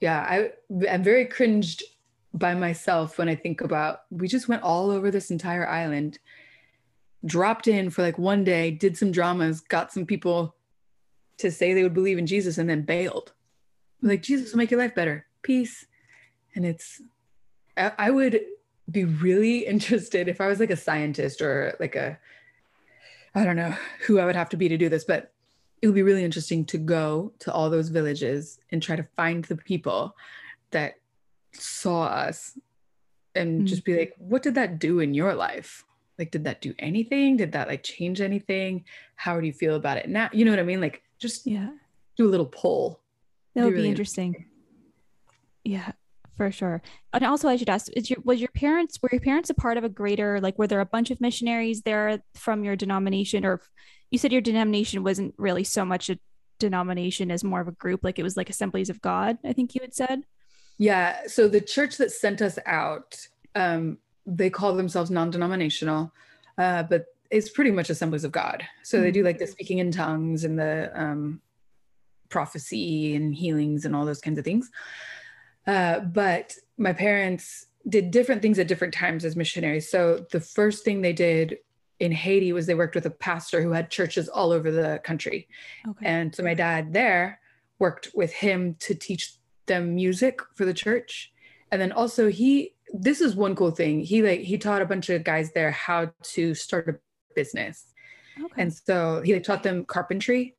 [0.00, 0.50] yeah, I
[0.90, 1.82] I'm very cringed
[2.32, 6.18] by myself when I think about we just went all over this entire island,
[7.24, 10.54] dropped in for like one day, did some dramas, got some people
[11.38, 13.32] to say they would believe in Jesus, and then bailed.
[14.02, 15.26] Like Jesus will make your life better.
[15.42, 15.86] Peace.
[16.54, 17.00] And it's
[17.76, 18.40] I, I would
[18.90, 22.18] be really interested if I was like a scientist or like a,
[23.34, 23.74] I don't know
[24.06, 25.32] who I would have to be to do this, but
[25.82, 29.44] it would be really interesting to go to all those villages and try to find
[29.44, 30.16] the people
[30.70, 30.94] that
[31.52, 32.58] saw us
[33.34, 33.66] and mm-hmm.
[33.66, 35.84] just be like, what did that do in your life?
[36.18, 37.36] Like, did that do anything?
[37.36, 38.84] Did that like change anything?
[39.16, 40.30] How do you feel about it now?
[40.32, 40.80] You know what I mean?
[40.80, 41.70] Like, just yeah,
[42.16, 43.00] do a little poll.
[43.54, 44.28] That would be, really interesting.
[44.28, 44.50] interesting.
[45.64, 45.92] Yeah
[46.36, 46.82] for sure.
[47.12, 49.76] And also, I should ask: Is your was your parents were your parents a part
[49.76, 53.60] of a greater like were there a bunch of missionaries there from your denomination, or
[54.10, 56.18] you said your denomination wasn't really so much a
[56.58, 59.38] denomination as more of a group, like it was like Assemblies of God.
[59.44, 60.24] I think you had said.
[60.78, 61.26] Yeah.
[61.26, 66.12] So the church that sent us out, um, they call themselves non-denominational,
[66.58, 68.64] uh, but it's pretty much Assemblies of God.
[68.82, 69.04] So mm-hmm.
[69.04, 71.40] they do like the speaking in tongues and the um,
[72.28, 74.70] prophecy and healings and all those kinds of things.
[75.66, 79.90] Uh, but my parents did different things at different times as missionaries.
[79.90, 81.58] So the first thing they did
[82.00, 85.48] in Haiti was they worked with a pastor who had churches all over the country.
[85.88, 86.06] Okay.
[86.06, 87.40] And so my dad there
[87.78, 89.34] worked with him to teach
[89.66, 91.32] them music for the church.
[91.74, 93.98] And then also he this is one cool thing.
[93.98, 97.92] He like he taught a bunch of guys there how to start a business.
[98.40, 98.62] Okay.
[98.62, 100.54] And so he like, taught them carpentry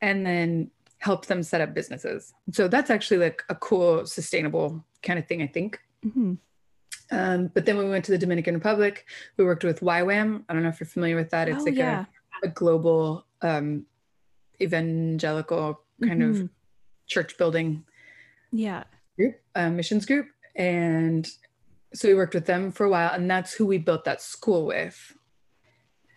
[0.00, 2.32] and then helped them set up businesses.
[2.52, 5.80] So that's actually like a cool, sustainable kind of thing, I think.
[6.04, 6.34] Mm-hmm.
[7.10, 9.04] Um, but then when we went to the Dominican Republic,
[9.36, 10.44] we worked with YWAM.
[10.48, 11.48] I don't know if you're familiar with that.
[11.48, 12.04] It's oh, like yeah.
[12.44, 13.86] a, a, global um,
[14.60, 16.42] evangelical kind mm-hmm.
[16.42, 16.50] of
[17.08, 17.84] church building
[18.52, 18.84] yeah
[19.16, 20.28] group, uh, missions group.
[20.56, 21.28] And
[21.94, 24.66] so we worked with them for a while, and that's who we built that school
[24.66, 25.16] with.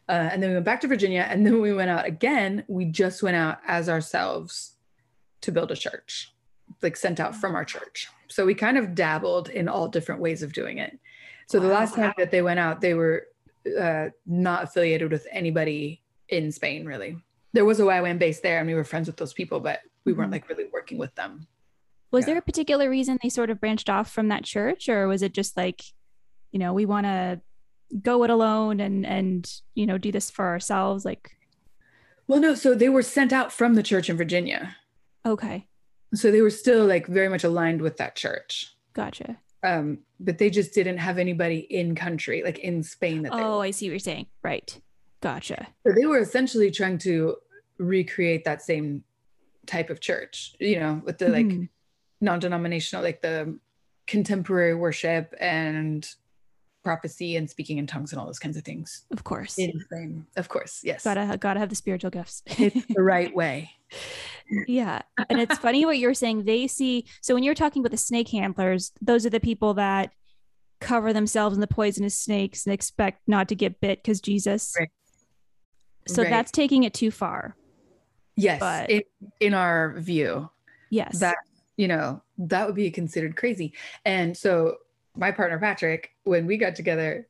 [0.07, 1.27] Uh, and then we went back to Virginia.
[1.29, 4.75] And then we went out again, we just went out as ourselves
[5.41, 6.33] to build a church,
[6.81, 8.07] like sent out from our church.
[8.27, 10.97] So we kind of dabbled in all different ways of doing it.
[11.47, 13.27] So the last time that they went out, they were
[13.79, 17.17] uh, not affiliated with anybody in Spain, really.
[17.53, 20.13] There was a YWAM base there, and we were friends with those people, but we
[20.13, 20.33] weren't Mhm.
[20.33, 21.47] like really working with them.
[22.11, 22.33] Was Yeah.
[22.33, 25.33] there a particular reason they sort of branched off from that church, or was it
[25.33, 25.81] just like,
[26.51, 27.41] you know, we want to
[28.03, 31.05] go it alone and and you know do this for ourselves?
[31.05, 31.31] Like,
[32.27, 34.75] Well, no, so they were sent out from the church in Virginia.
[35.25, 35.67] okay,
[36.13, 38.75] So they were still like very much aligned with that church.
[38.93, 39.37] gotcha.
[39.61, 43.59] Um, but they just didn't have anybody in country, like in Spain that they Oh,
[43.59, 44.27] I see what you're saying.
[44.41, 44.79] Right,
[45.21, 45.67] gotcha.
[45.85, 47.35] So they were essentially trying to
[47.77, 49.03] recreate that same
[49.65, 51.69] type of church, you know, with the like Mhm.
[52.21, 53.57] Non-denominational, like the
[54.07, 56.07] contemporary worship and
[56.83, 59.05] prophecy and speaking in tongues and all those kinds of things.
[59.11, 61.03] Of course, In Spain, of course, yes.
[61.03, 62.41] gotta gotta have the spiritual gifts.
[62.45, 63.71] it's the right way.
[64.67, 65.03] Yeah.
[65.29, 66.45] And it's funny what you're saying.
[66.45, 70.11] They see, so when you're talking about the snake handlers, those are the people that
[70.81, 74.73] cover themselves in the poisonous snakes and expect not to get bit because Jesus.
[74.79, 74.89] Right.
[76.07, 76.31] So Right.
[76.31, 77.55] that's taking it too far.
[78.35, 79.01] Yes, But- in,
[79.39, 80.49] in our view,
[80.89, 81.19] Yes.
[81.19, 81.35] that
[81.79, 83.73] you know that would be considered crazy.
[84.03, 84.75] And so
[85.15, 87.25] my partner Patrick, when we got together,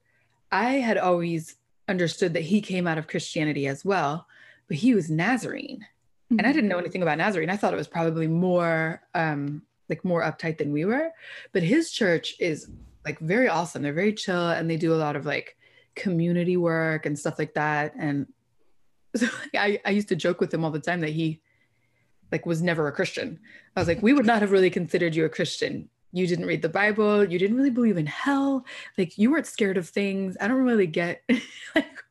[0.52, 1.56] I had always
[1.88, 4.26] understood that he came out of Christianity as well,
[4.68, 5.86] but he was Nazarene.
[6.32, 6.54] and I Mhm.
[6.54, 7.50] didn't know anything about Nazarene.
[7.50, 11.10] I thought it was probably more um like more uptight than we were.
[11.54, 12.70] But his church is
[13.06, 13.82] like very awesome.
[13.82, 15.58] They're very chill and they do a lot of like
[15.96, 17.94] community work and stuff like that.
[17.98, 18.28] And
[19.16, 21.42] so I, I used to joke with him all the time that he
[22.32, 23.40] like was never a Christian.
[23.76, 25.90] I was like, we would not have really considered you a Christian.
[26.12, 28.66] You didn't read the Bible, you didn't really believe in hell,
[28.98, 30.38] like you weren't scared of things.
[30.42, 31.22] I don't really get
[31.76, 32.04] like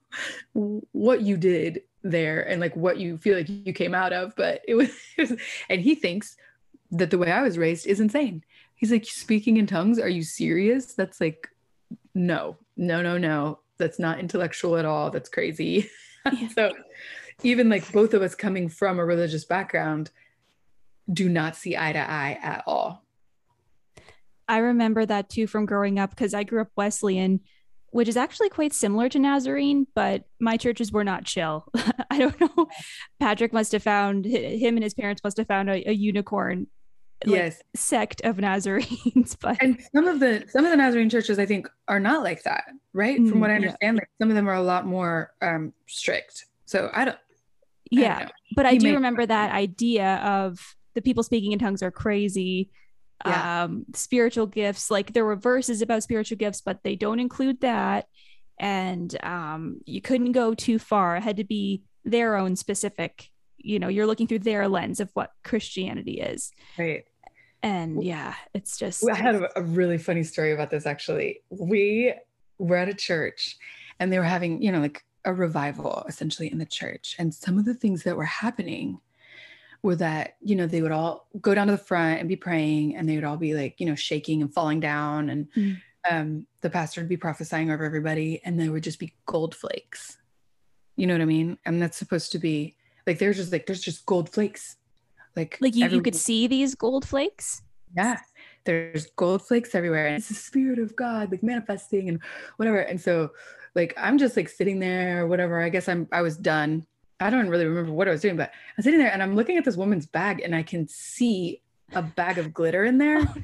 [0.52, 4.62] what you did there and like what you feel like you came out of but
[4.66, 6.36] it was, it was and he thinks
[6.90, 8.42] that the way i was raised is insane
[8.74, 11.48] he's like speaking in tongues are you serious that's like
[12.14, 15.88] no no no no that's not intellectual at all that's crazy
[16.32, 16.48] Yeah.
[16.48, 16.72] so
[17.42, 20.10] even like both of us coming from a religious background
[21.12, 23.02] do not see eye to eye at all
[24.50, 27.40] I remember that too from growing up because I grew up Wesleyan,
[27.90, 31.66] which is actually quite similar to Nazarene, but my churches were not chill.
[32.10, 32.66] I don't know.
[33.20, 36.66] Patrick must have found him and his parents must have found a, a unicorn
[37.26, 41.36] like, yes sect of Nazarenes, but and some of the some of the nazarene churches
[41.40, 43.56] i think are not like that right Mm, from what i yeah.
[43.56, 47.18] understand like some of them are a lot more um strict so I don't
[47.90, 48.18] yeah.
[48.20, 48.28] know.
[48.56, 50.58] But I He do remember that idea of
[50.94, 52.70] the people speaking in tongues are crazy.
[53.26, 53.64] Yeah.
[53.64, 58.06] Um, spiritual gifts, like there were verses about spiritual gifts, but they don't include that.
[58.60, 61.16] And um, you couldn't go too far.
[61.16, 65.10] It had to be their own specific, you know, you're looking through their lens of
[65.14, 66.52] what Christianity is.
[66.78, 67.04] right
[67.62, 71.40] And yeah, it's just I had a, a really funny story about this actually.
[71.50, 72.14] We
[72.58, 73.56] were at a church
[73.98, 77.16] and they were having, you know, like a revival essentially in the church.
[77.18, 79.00] And some of the things that were happening
[79.82, 82.96] were that, you know, they would all go down to the front and be praying
[82.96, 85.28] and they would all be like, you know, shaking and falling down.
[85.30, 85.76] And Mm.
[86.10, 90.18] um, the pastor would be prophesying over everybody and there would just be gold flakes.
[90.96, 91.58] You know what I mean?
[91.64, 92.76] And that's supposed to be
[93.06, 94.76] like, there's just like, there's just gold flakes.
[95.36, 97.62] Like, like you, you could see these gold flakes.
[97.94, 98.18] yeah
[98.64, 102.20] there's gold flakes everywhere and it's the spirit of god like manifesting and
[102.56, 103.30] whatever and so
[103.74, 105.60] like i'm just like sitting there or whatever.
[105.60, 106.86] I guess i'm i was done.
[107.20, 109.56] I don't really remember what i was doing but i'm sitting there and i'm looking
[109.56, 113.22] at this woman's bag and i can see a bag of glitter in there.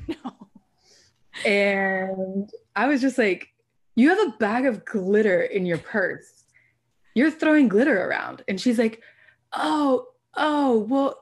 [1.36, 1.50] Oh no.
[1.50, 3.48] and i was just like
[3.96, 6.44] you have a bag of glitter in your purse.
[7.14, 8.42] You're throwing glitter around.
[8.48, 9.02] And she's like
[9.52, 10.06] oh
[10.36, 11.20] oh well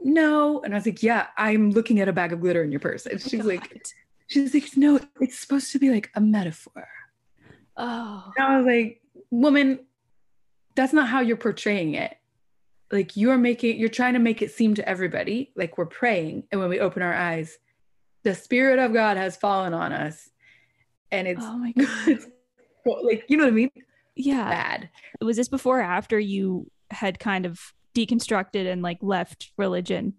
[0.00, 0.62] no.
[0.62, 3.06] And i was like yeah i'm looking at a bag of glitter in your purse.
[3.06, 3.86] And oh she's like
[4.26, 6.88] she's like no it's supposed to be like a metaphor
[7.76, 9.78] oh, and i was like woman
[10.76, 12.16] that's not how you're portraying it.
[12.92, 16.44] Like you're making you're trying to make it seem to everybody like we're praying.
[16.52, 17.58] And when we open our eyes
[18.22, 20.30] the spirit of god has fallen on us.
[21.10, 22.18] And it's oh my God.
[23.02, 23.70] like you know what i mean?
[24.14, 24.48] Yeah.
[24.48, 24.90] bad.
[25.20, 27.60] Was this before or after you had kind of
[27.94, 30.14] deconstructed and like left religion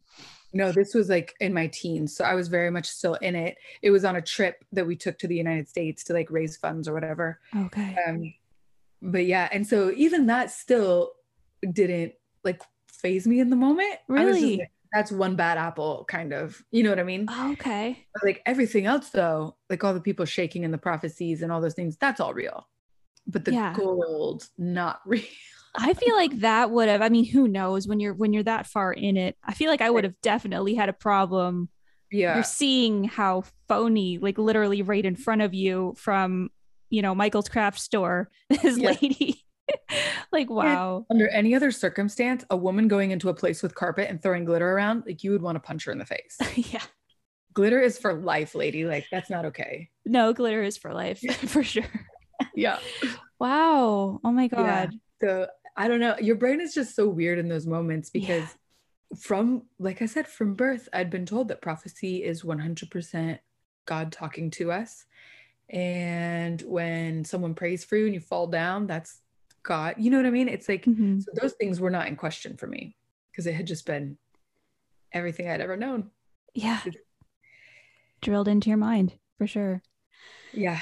[0.54, 3.58] no this was like in my teens so i was very much still in it.
[3.82, 6.56] It was on a trip that we took to the united states to like raise
[6.58, 7.40] funds or whatever.
[7.56, 7.96] Okay.
[8.08, 8.34] Um
[9.02, 11.12] but yeah and so even that still
[11.72, 13.96] didn't like faze me in the moment.
[14.10, 14.58] I was just Really?
[14.58, 16.64] like, that's one bad apple kind of.
[16.72, 17.28] You know what i mean?
[17.30, 18.06] Okay.
[18.14, 21.62] But, like everything else though like all the people shaking and the prophecies and all
[21.62, 22.68] those things that's all real.
[23.28, 23.74] But the Yeah.
[23.74, 25.24] gold not real
[25.78, 28.66] i feel like that would have i mean who knows when you're when you're that
[28.68, 31.70] far in it i feel like i would have definitely had a problem
[32.12, 36.50] yeah you're seeing how phony like literally right in front of you from
[36.90, 38.96] you know, Michael's craft store, this yeah.
[39.02, 39.44] lady.
[40.32, 41.06] like, wow.
[41.10, 44.46] And under any other circumstance, a woman going into a place with carpet and throwing
[44.46, 46.38] glitter around, like you would want to punch her in the face.
[46.56, 46.82] yeah.
[47.54, 48.86] Glitter is for life, lady.
[48.86, 49.90] Like, that's not okay.
[50.06, 51.84] No, glitter is for life, for sure.
[52.56, 52.80] yeah.
[53.40, 54.20] Wow.
[54.24, 54.92] Oh my God.
[54.92, 54.98] Yeah.
[55.20, 55.48] So
[55.78, 56.16] I don't know.
[56.20, 58.42] Your brain is just so weird in those moments because
[59.12, 59.18] yeah.
[59.20, 63.38] from, like I said, from birth, I'd been told that prophecy is 100%
[63.86, 65.06] God talking to us.
[65.70, 69.22] And when someone prays for you and you fall down, that's
[69.62, 69.96] God.
[70.00, 70.50] You know what I mean?
[70.50, 71.20] It's like, mm-hmm.
[71.20, 72.96] so those things were not in question for me
[73.32, 74.18] because it had just been
[75.14, 76.10] everything I'd ever known.
[76.56, 76.82] Yeah.
[78.22, 79.84] Drilled into your mind for sure.
[80.54, 80.80] Yeah.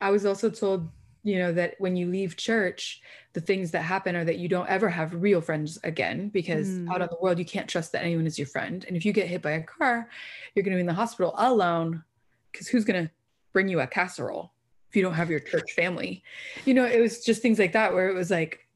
[0.00, 0.90] I was also told,
[1.22, 3.00] you know, that when you leave church,
[3.32, 6.90] the things that happen are that you don't ever have real friends again because mm.
[6.90, 8.84] out on the world, you can't trust that anyone is your friend.
[8.88, 10.08] And if you get hit by a car,
[10.54, 12.02] you're going to be in the hospital alone
[12.50, 13.12] because who's going to
[13.52, 14.52] bring you a casserole
[14.88, 16.22] if you don't have your church family?
[16.64, 18.66] You know, it was just things like that where it was like,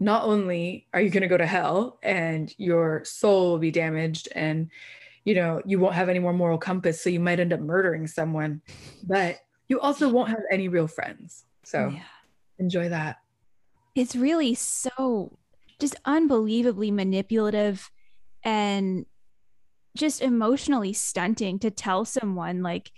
[0.00, 4.28] not only are you going to go to hell and your soul will be damaged
[4.34, 4.70] and
[5.24, 8.06] you know you won't have any more moral compass so you might end up murdering
[8.06, 8.62] someone
[9.02, 12.00] but you also won't have any real friends so yeah.
[12.58, 13.18] enjoy that
[13.94, 15.36] it's really so
[15.78, 17.90] just unbelievably manipulative
[18.42, 19.04] and
[19.94, 22.90] just emotionally stunting to tell someone like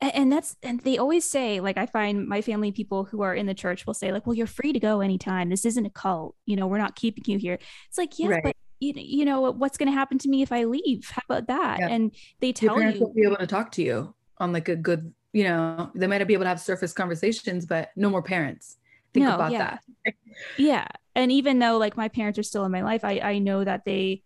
[0.00, 3.44] and that's and they always say like i find my family people who are in
[3.44, 6.34] the church will say like well you're free to go anytime this isn't a cult
[6.46, 8.42] you know we're not keeping you here it's like yeah right.
[8.42, 11.48] but you, you know what's going to happen to me if i leave how about
[11.48, 11.88] that yeah.
[11.88, 14.70] and they tell Your parents you won't be able to talk to you on like
[14.70, 18.10] a good you know they might not be able to have surface conversations but no
[18.10, 18.76] more parents
[19.12, 19.78] think no, about yeah.
[20.04, 20.14] that
[20.56, 23.64] yeah and even though like my parents are still in my life i i know
[23.64, 24.22] that they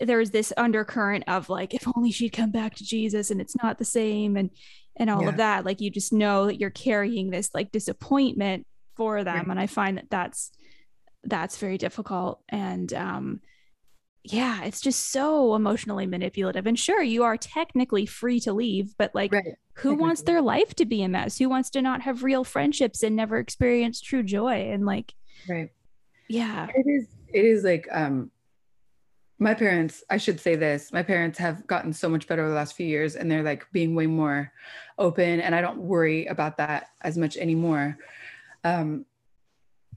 [0.00, 3.78] there's this undercurrent of like if only she'd come back to jesus and it's not
[3.78, 4.50] the same and
[4.96, 5.28] and all yeah.
[5.28, 9.48] of that like you just know that you're carrying this like disappointment for them right.
[9.48, 10.52] and i find that that's
[11.24, 13.40] that's very difficult and um
[14.24, 19.12] yeah it's just so emotionally manipulative and sure you are technically free to leave but
[19.14, 19.54] like right.
[19.74, 21.38] who wants their life to be a mess?
[21.38, 24.70] Who wants to not have real friendships and never experience true joy?
[24.70, 25.14] And like
[25.48, 25.70] right.
[26.28, 26.68] yeah.
[26.74, 28.30] It is it is like um
[29.38, 32.54] my parents i should say this my parents have gotten so much better over the
[32.54, 34.52] last few years and they're like being way more
[34.98, 37.98] open and i don't worry about that as much anymore.
[38.62, 39.04] Um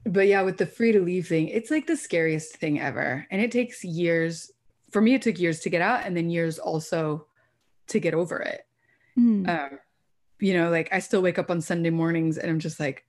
[0.06, 3.40] but yeah with the free to leave thing it's like the scariest thing ever and
[3.42, 4.50] it takes years
[4.90, 7.26] for me it took years to get out and then years also
[7.88, 8.66] to get over it
[9.18, 9.48] mm.
[9.48, 9.78] um
[10.40, 13.04] you know like i still wake up on sunday mornings and i'm just like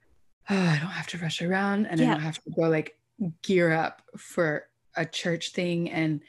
[0.50, 2.08] oh, i don't have to rush around and yeah.
[2.08, 2.98] i don't have to go like
[3.42, 6.22] gear up for a church thing and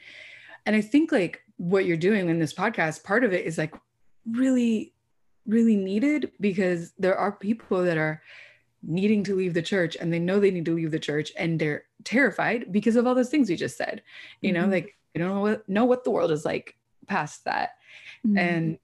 [0.65, 3.73] and i think like what you're doing in this podcast part of it is like
[4.31, 4.93] really
[5.47, 8.21] really needed because there are people that are
[8.81, 11.59] needing to leave the church and they know they need to leave the church and
[11.59, 14.01] they're terrified because of all those things we just said
[14.41, 14.61] you mm-hmm.
[14.61, 16.77] know like they don't know what know what the world is like
[17.07, 17.71] past that
[18.25, 18.37] mm-hmm.
[18.37, 18.79] and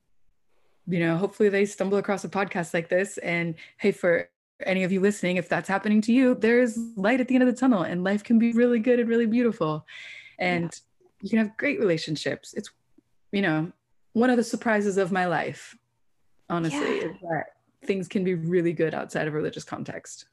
[0.88, 4.30] you know hopefully they stumble across a podcast like this and hey for
[4.64, 7.54] any of you listening, if that's happening to you, there's light at the end of
[7.54, 9.86] the tunnel and life can be really good and really beautiful.
[10.40, 11.08] And yeah.
[11.22, 12.54] you can have great relationships.
[12.54, 12.70] It's,
[13.32, 13.72] you know,
[14.14, 15.76] one of the surprises of my life,
[16.50, 17.06] honestly, yeah.
[17.06, 17.46] is that
[17.86, 20.26] things can be really good outside of religious context.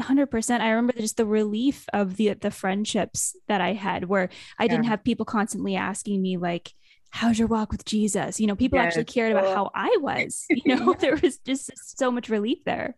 [0.00, 4.28] 100% i remember just the relief of the the friendships that i had where
[4.58, 4.72] i yeah.
[4.72, 6.74] didn't have people constantly asking me like
[7.10, 8.38] how's your walk with Jesus?
[8.38, 8.88] You know, people yes.
[8.88, 10.44] actually cared about how I was.
[10.66, 12.96] You know, there was just so much relief there.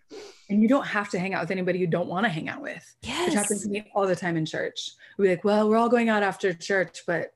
[0.49, 2.63] And you don't have to hang out with anybody you don't want to hang out
[2.63, 2.83] with.
[3.03, 3.29] Yes.
[3.29, 4.93] Which happens to me all the time in church.
[5.19, 7.35] We're like, well, we're all going out after church, but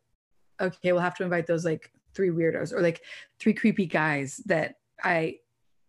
[0.61, 3.03] okay, we'll have to invite those like three weirdos or like
[3.39, 5.39] three creepy guys that I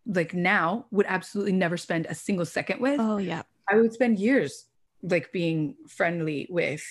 [0.05, 2.99] like now would absolutely never spend a single second with.
[2.99, 3.43] Oh, yeah.
[3.69, 4.65] I would spend years
[5.01, 6.83] like being friendly with,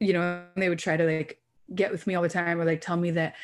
[0.00, 1.40] you know, they would try to like
[1.74, 3.34] get with me all the time or like tell me that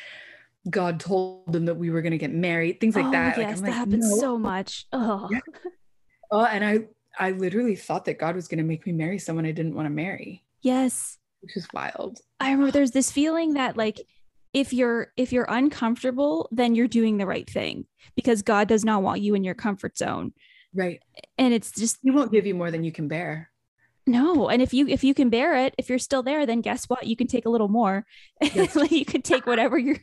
[0.69, 3.37] God told them that we were going to get married, things like oh, that.
[3.37, 4.17] Yes, like, that like, happens no.
[4.17, 4.87] so much.
[4.91, 5.29] Oh.
[5.31, 5.39] Yeah.
[6.31, 9.45] oh, and I, I literally thought that God was going to make me marry someone
[9.45, 10.43] I didn't want to marry.
[10.61, 11.17] Yes.
[11.41, 12.19] Which is wild.
[12.39, 14.01] I remember there's this feeling that like,
[14.53, 17.85] if you're if you're uncomfortable, then you're doing the right thing
[18.15, 20.33] because God does not want you in your comfort zone.
[20.73, 21.01] Right.
[21.37, 23.51] And it's just He won't give you more than you can bear.
[24.07, 26.85] No, and if you if you can bear it, if you're still there, then guess
[26.85, 27.05] what?
[27.05, 28.05] You can take a little more.
[28.41, 28.75] Yes.
[28.75, 29.99] like you can take whatever you're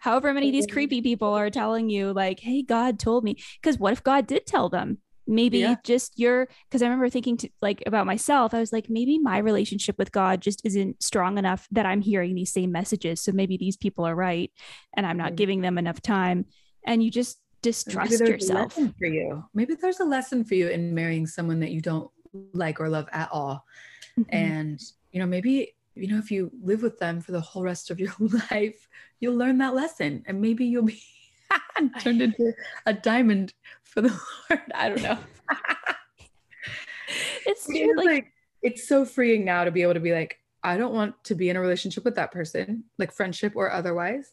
[0.00, 3.78] however many of these creepy people are telling you like, "Hey, God told me." Cuz
[3.78, 4.98] what if God did tell them?
[5.30, 5.76] Maybe yeah.
[5.84, 9.38] just your cuz I remember thinking to, like about myself, I was like maybe my
[9.38, 13.20] relationship with God just isn't strong enough that I'm hearing these same messages.
[13.22, 14.50] So maybe these people are right
[14.96, 15.36] and I'm not mm-hmm.
[15.36, 16.46] giving them enough time.
[16.84, 18.74] And you just distrust yourself.
[18.74, 19.44] for you.
[19.54, 22.10] Maybe there's a lesson for you in marrying someone that you don't
[22.52, 23.64] like or love at all.
[24.18, 24.34] Mm-hmm.
[24.34, 24.80] And,
[25.12, 28.00] you know, maybe, you know, if you live with them for the whole rest of
[28.00, 28.12] your
[28.50, 28.88] life,
[29.20, 31.02] you'll learn that lesson and maybe you'll be
[32.00, 32.52] turned into
[32.86, 34.08] a diamond for the
[34.50, 34.62] Lord.
[34.74, 35.18] I don't know.
[37.46, 38.32] it's, it's like, like
[38.62, 41.48] it's so freeing now to be able to be like, I don't want to be
[41.48, 44.32] in a relationship with that person, like friendship or otherwise.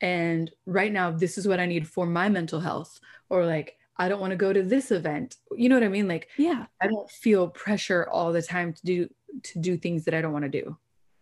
[0.00, 3.00] And right now, this is what I need for my mental health.
[3.28, 5.36] Or like, I don't want to go to this event.
[5.56, 6.08] You know what I mean?
[6.08, 9.08] Like, yeah, I don't feel pressure all the time to do
[9.42, 10.76] to do things that I don't want to do.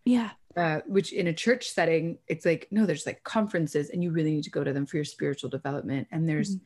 [0.04, 0.30] Yeah.
[0.56, 4.32] Uh, which in a church setting, it's like, no, there's like conferences and you really
[4.32, 6.06] need to go to them for your spiritual development.
[6.12, 6.64] And there's, mm-hmm.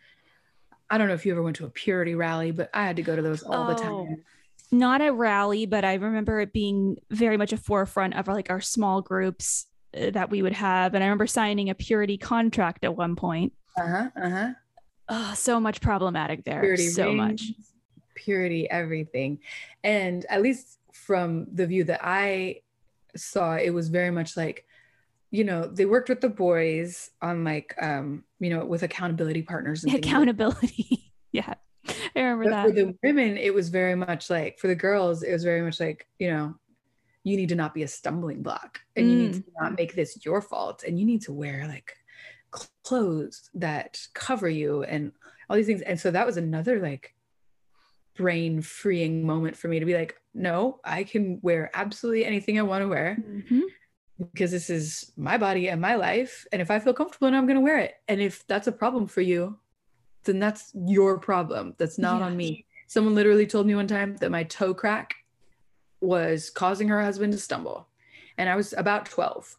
[0.91, 3.03] I don't know if you ever went to a purity rally, but I had to
[3.03, 4.25] go to those all oh, the time
[4.71, 8.61] not a rally, but I remember it being very much a forefront of like our
[8.61, 9.67] small groups
[9.97, 10.95] uh, that we would have.
[10.95, 13.53] And I remember signing a purity contract at one point.
[13.77, 14.11] Uh huh.
[14.17, 14.49] Uh huh.
[15.09, 16.61] Oh, so much problematic there.
[16.61, 17.43] Purity so rings, much.
[18.15, 19.39] Purity, everything.
[19.85, 22.63] And at least from the view that I
[23.17, 24.67] saw, it was very much like,
[25.31, 29.85] you know, they worked with the boys on like, um, you know, with accountability partners.
[29.85, 31.03] And accountability.
[31.33, 31.53] Yeah.
[32.15, 32.67] I remember but that.
[32.67, 35.81] For the women, it was very much like for the girls, it was very much
[35.81, 36.55] like, you know,
[37.25, 39.11] you need to not be a stumbling block and mm.
[39.11, 39.53] you need to mm.
[39.61, 41.93] not make this your fault and you need to wear like
[42.85, 45.13] clothes that cover you and
[45.51, 45.83] all these things.
[45.83, 47.15] And so that was another like
[48.17, 52.63] brain freeing moment for me to be like, no, I can wear absolutely anything I
[52.63, 53.17] want to wear.
[53.21, 53.61] Mm-hmm
[54.33, 56.47] because this is my body and my life.
[56.53, 57.95] And if I feel comfortable, and I'm going to wear it.
[58.09, 59.59] And if that's a problem for you,
[60.25, 61.75] then that's your problem.
[61.79, 62.27] That's not yeah.
[62.27, 62.67] on me.
[62.87, 65.17] Someone literally told me one time that my toe crack
[66.01, 67.89] was causing her husband to stumble.
[68.39, 69.57] And I was about 12.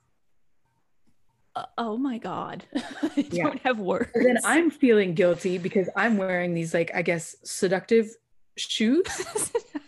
[1.55, 2.63] Uh, oh my God.
[2.75, 3.43] I yeah.
[3.43, 4.11] don't have words.
[4.13, 8.15] And then I'm feeling guilty because I'm wearing these, like, I guess, seductive
[8.55, 9.51] shoes.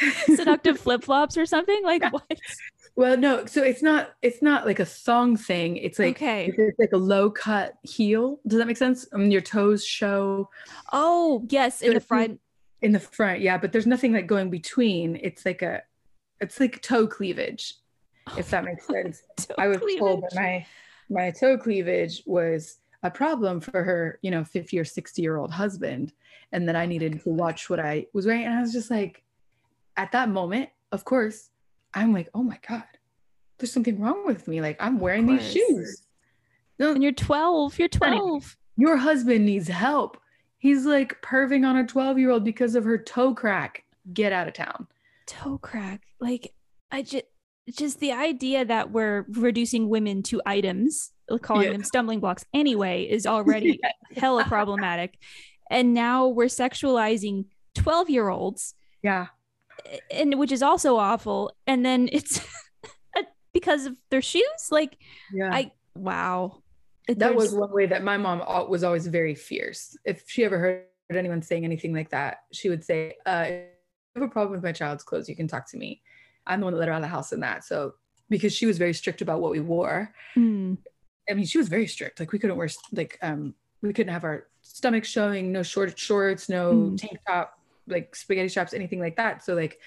[0.26, 1.80] seductive flip flops or something?
[1.82, 2.10] Like, yeah.
[2.10, 2.38] what?
[2.98, 3.46] Well, no.
[3.46, 5.76] So it's not it's not like a thong thing.
[5.76, 6.52] It's like okay.
[6.56, 8.40] It's like a low cut heel.
[8.44, 9.06] Does that make sense?
[9.14, 10.50] I mean, your toes show.
[10.92, 12.40] Oh yes, in the front.
[12.82, 13.56] In the front, yeah.
[13.56, 15.14] But there's nothing like going between.
[15.22, 15.82] It's like a,
[16.40, 17.74] it's like toe cleavage,
[18.36, 19.22] if that makes sense.
[19.56, 20.00] I was cleavage.
[20.00, 20.66] told that my
[21.08, 25.52] my toe cleavage was a problem for her, you know, 50 or 60 year old
[25.52, 26.12] husband,
[26.50, 28.44] and that I needed oh to watch what I was wearing.
[28.44, 29.22] And I was just like,
[29.98, 31.50] at that moment, of course
[31.92, 32.84] I'm like, oh my God,
[33.58, 34.60] there's something wrong with me.
[34.60, 36.02] Like I'm wearing these shoes.
[36.78, 37.78] No, and you're 12.
[37.78, 38.56] You're 12.
[38.76, 40.16] Your husband needs help.
[40.58, 43.84] He's like perving on a 12 year old because of her toe crack.
[44.12, 44.86] Get out of town.
[45.26, 46.02] Toe crack.
[46.20, 46.54] Like
[46.90, 47.24] I just
[47.70, 51.72] just the idea that we're reducing women to items, calling yeah.
[51.72, 54.20] them stumbling blocks anyway, is already yeah.
[54.20, 55.18] hella problematic.
[55.70, 58.74] And now we're sexualizing 12 year olds.
[59.02, 59.26] Yeah
[60.10, 61.52] and which is also awful.
[61.66, 62.40] And then it's
[63.52, 64.68] because of their shoes.
[64.70, 64.96] Like,
[65.32, 66.62] yeah, I wow.
[67.08, 69.96] That There's, was one way that my mom was always very fierce.
[70.04, 73.64] If she ever heard anyone saying anything like that, she would say, uh, "If
[74.14, 76.02] you have a problem with my child's clothes, you can talk to me.
[76.46, 77.94] I'm the one that let her out of the house in that." So
[78.28, 80.12] because she was very strict about what we wore.
[80.36, 80.78] Mm.
[81.30, 82.20] I mean, she was very strict.
[82.20, 86.48] Like we couldn't wear like um we couldn't have our stomach showing, no short shorts,
[86.48, 86.98] no mm.
[86.98, 87.57] tank top,
[87.88, 89.44] like spaghetti straps, anything like that.
[89.44, 89.78] So like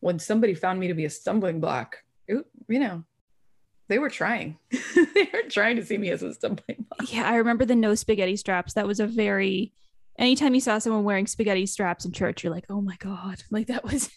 [0.00, 1.96] when somebody found me to be a stumbling block,
[2.26, 3.04] it, you know,
[3.88, 4.58] they were trying.
[4.70, 7.12] they were trying to see me as a stumbling block.
[7.12, 8.74] Yeah, I remember the no spaghetti straps.
[8.74, 9.72] That was a very
[10.18, 13.42] anytime you saw someone wearing spaghetti straps in church, you're like, oh my God.
[13.50, 14.10] Like that was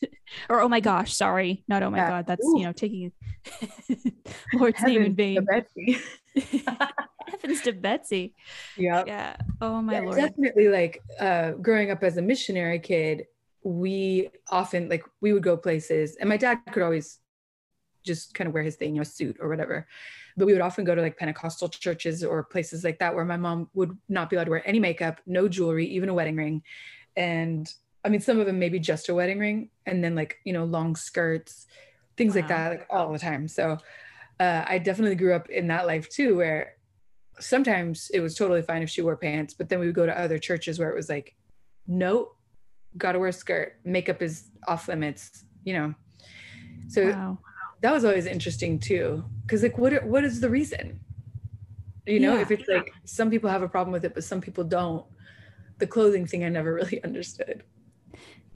[0.49, 1.63] or oh my gosh, sorry.
[1.67, 2.09] Not oh my yeah.
[2.09, 2.27] God.
[2.27, 2.59] That's Ooh.
[2.59, 3.11] you know, taking
[4.53, 5.99] Lord's Heavens name in vain.
[7.27, 8.33] Heavens to Betsy.
[8.77, 9.03] Yeah.
[9.05, 9.35] Yeah.
[9.61, 10.17] Oh my yeah, lord.
[10.17, 13.25] Definitely like uh growing up as a missionary kid,
[13.63, 17.19] we often like we would go places and my dad could always
[18.03, 19.87] just kind of wear his thing, you know, suit or whatever.
[20.37, 23.37] But we would often go to like Pentecostal churches or places like that where my
[23.37, 26.63] mom would not be allowed to wear any makeup, no jewelry, even a wedding ring.
[27.15, 27.71] And
[28.05, 30.63] I mean, some of them maybe just a wedding ring and then like, you know,
[30.63, 31.67] long skirts,
[32.15, 32.41] things wow.
[32.41, 33.47] like that, like all the time.
[33.47, 33.77] So
[34.39, 36.76] uh, I definitely grew up in that life too, where
[37.39, 40.19] sometimes it was totally fine if she wore pants, but then we would go to
[40.19, 41.35] other churches where it was like,
[41.87, 42.31] no,
[42.97, 43.73] gotta wear a skirt.
[43.83, 45.93] Makeup is off limits, you know.
[46.87, 47.37] So wow.
[47.81, 49.23] that was always interesting too.
[49.47, 50.99] Cause like what what is the reason?
[52.05, 52.41] You know, yeah.
[52.41, 55.05] if it's like some people have a problem with it, but some people don't.
[55.79, 57.63] The clothing thing I never really understood.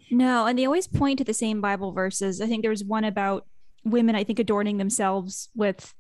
[0.10, 2.42] No, and they always point to the same Bible verses.
[2.42, 3.46] I think there was one about
[3.86, 5.94] women, I think, adorning themselves with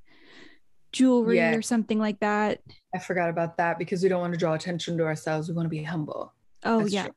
[0.91, 1.55] jewelry yeah.
[1.55, 2.61] or something like that.
[2.93, 5.47] I forgot about that because we don't want to draw attention to ourselves.
[5.47, 6.33] We want to be humble.
[6.63, 7.03] Oh That's yeah.
[7.03, 7.13] True.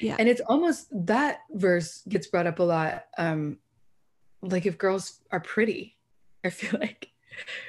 [0.00, 0.16] Yeah.
[0.18, 3.04] And it's almost that verse gets brought up a lot.
[3.18, 3.58] Um,
[4.42, 5.96] like if girls are pretty,
[6.44, 7.08] I feel like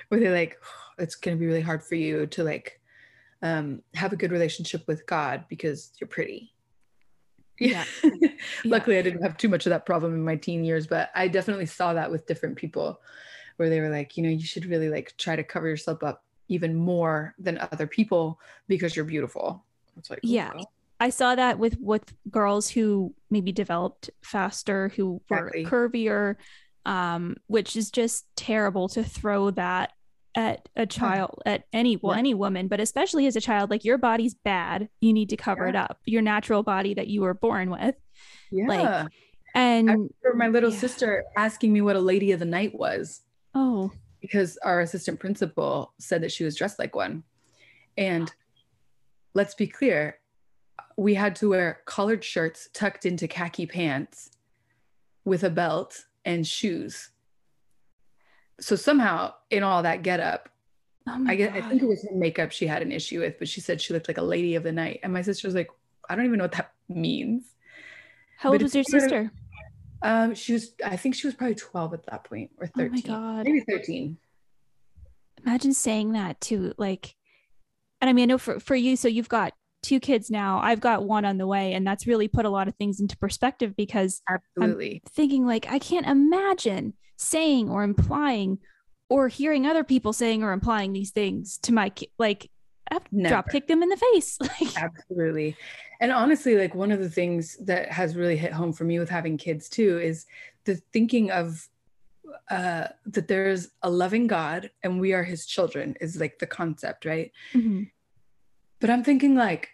[0.10, 2.80] where they're like, oh, it's gonna be really hard for you to like
[3.42, 6.50] um have a good relationship with God because you're pretty.
[7.60, 7.86] Yeah.
[8.66, 8.98] Luckily.
[8.98, 11.68] I didn't have too much of that problem in my teen years, but I definitely
[11.68, 13.00] saw that with different people
[13.58, 16.24] where they were like, you know, you should really like try to cover yourself up
[16.48, 19.64] even more than other people because you're beautiful.
[19.98, 20.52] It's like, yeah.
[21.00, 25.66] I saw that with with girls who maybe developed faster, who were exactly.
[25.66, 26.36] curvier,
[26.86, 29.92] um, which is just terrible to throw that
[30.36, 31.54] at a child, yeah.
[31.54, 32.20] at any well, yeah.
[32.20, 33.70] any woman, but especially as a child.
[33.70, 35.70] Like your body's bad, you need to cover yeah.
[35.70, 36.00] it up.
[36.06, 37.96] Your natural body that you were born with.
[38.52, 38.68] Yeah.
[38.68, 39.12] Like,
[39.56, 43.22] and I remember my little sister asking me what a lady of the night was.
[43.56, 43.92] Oh.
[44.22, 47.24] Because our assistant principal said that she was dressed like one.
[47.98, 48.32] And
[49.34, 50.20] let's be clear,
[50.98, 54.32] we had to wear collared shirts tucked into khaki pants
[55.26, 57.10] with a belt and shoes.
[58.60, 60.50] So somehow in all that get up,
[61.08, 63.62] oh I get I think it was makeup she had an issue with, but she
[63.62, 65.00] said she looked like a lady of the night.
[65.04, 65.70] And my sister was like,
[66.10, 67.46] I don't even know what that means.
[68.38, 69.32] How but old was your sister?
[70.04, 72.86] Um, she was I think she was probably 12 at that point or 13.
[72.86, 73.46] Oh my god.
[73.46, 74.18] Maybe 13.
[75.46, 77.16] Imagine saying that to like
[78.02, 80.60] and I mean I know for, for you, so you've got two kids now.
[80.60, 83.18] I've got one on the way, and that's really put a lot of things into
[83.18, 88.60] perspective because absolutely I'm thinking like I can't imagine saying or implying
[89.10, 92.10] or hearing other people saying or implying these things to my kid.
[92.20, 92.50] Like
[92.92, 94.38] I've drop kick them in the face.
[94.62, 95.56] Like absolutely.
[96.00, 99.10] And honestly, like one of the things that has really hit home for me with
[99.10, 100.26] having kids too is
[100.66, 101.68] the thinking of
[102.50, 107.06] uh that there's a loving God and we are his children is like the concept,
[107.06, 107.32] right?
[107.54, 107.84] Mm-hmm.
[108.80, 109.70] But I'm thinking like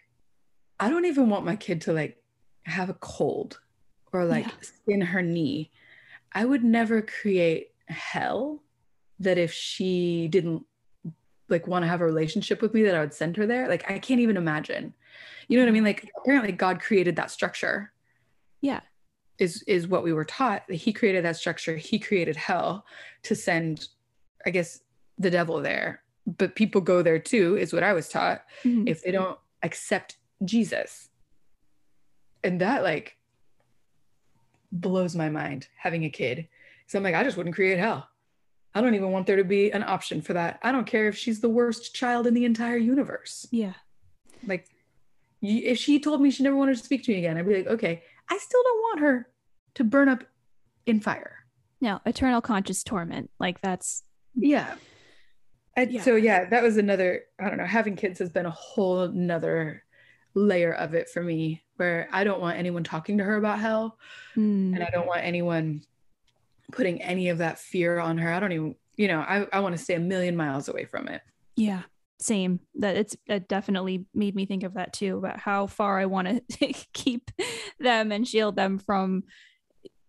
[0.78, 2.22] I don't even want my kid to like
[2.64, 3.60] have a cold
[4.12, 4.52] or like yeah.
[4.62, 5.70] skin her knee.
[6.32, 8.62] I would never create hell
[9.18, 10.64] that if she didn't
[11.50, 13.68] like want to have a relationship with me that I would send her there.
[13.68, 14.94] Like I can't even imagine.
[15.48, 15.84] You know what I mean?
[15.84, 17.92] Like apparently God created that structure.
[18.60, 18.80] Yeah.
[19.38, 20.70] Is is what we were taught.
[20.70, 21.76] He created that structure.
[21.76, 22.84] He created hell
[23.24, 23.88] to send
[24.46, 24.80] I guess
[25.18, 26.02] the devil there.
[26.26, 28.86] But people go there too is what I was taught mm-hmm.
[28.86, 31.08] if they don't accept Jesus.
[32.44, 33.16] And that like
[34.72, 36.48] blows my mind having a kid.
[36.86, 38.09] So I'm like, I just wouldn't create hell.
[38.74, 40.60] I don't even want there to be an option for that.
[40.62, 43.46] I don't care if she's the worst child in the entire universe.
[43.50, 43.72] Yeah.
[44.46, 44.66] Like,
[45.42, 47.66] if she told me she never wanted to speak to me again, I'd be like,
[47.66, 49.28] okay, I still don't want her
[49.74, 50.24] to burn up
[50.86, 51.36] in fire.
[51.80, 53.30] No, eternal conscious torment.
[53.40, 54.04] Like, that's.
[54.34, 54.74] Yeah.
[55.76, 56.02] yeah.
[56.02, 59.82] So, yeah, that was another, I don't know, having kids has been a whole nother
[60.34, 63.98] layer of it for me where I don't want anyone talking to her about hell.
[64.36, 64.74] Mm.
[64.74, 65.82] And I don't want anyone
[66.70, 68.32] putting any of that fear on her.
[68.32, 71.08] I don't even, you know, I, I want to stay a million miles away from
[71.08, 71.22] it.
[71.56, 71.82] Yeah.
[72.18, 72.60] Same.
[72.74, 76.42] That it's it definitely made me think of that too about how far I want
[76.58, 77.30] to keep
[77.78, 79.24] them and shield them from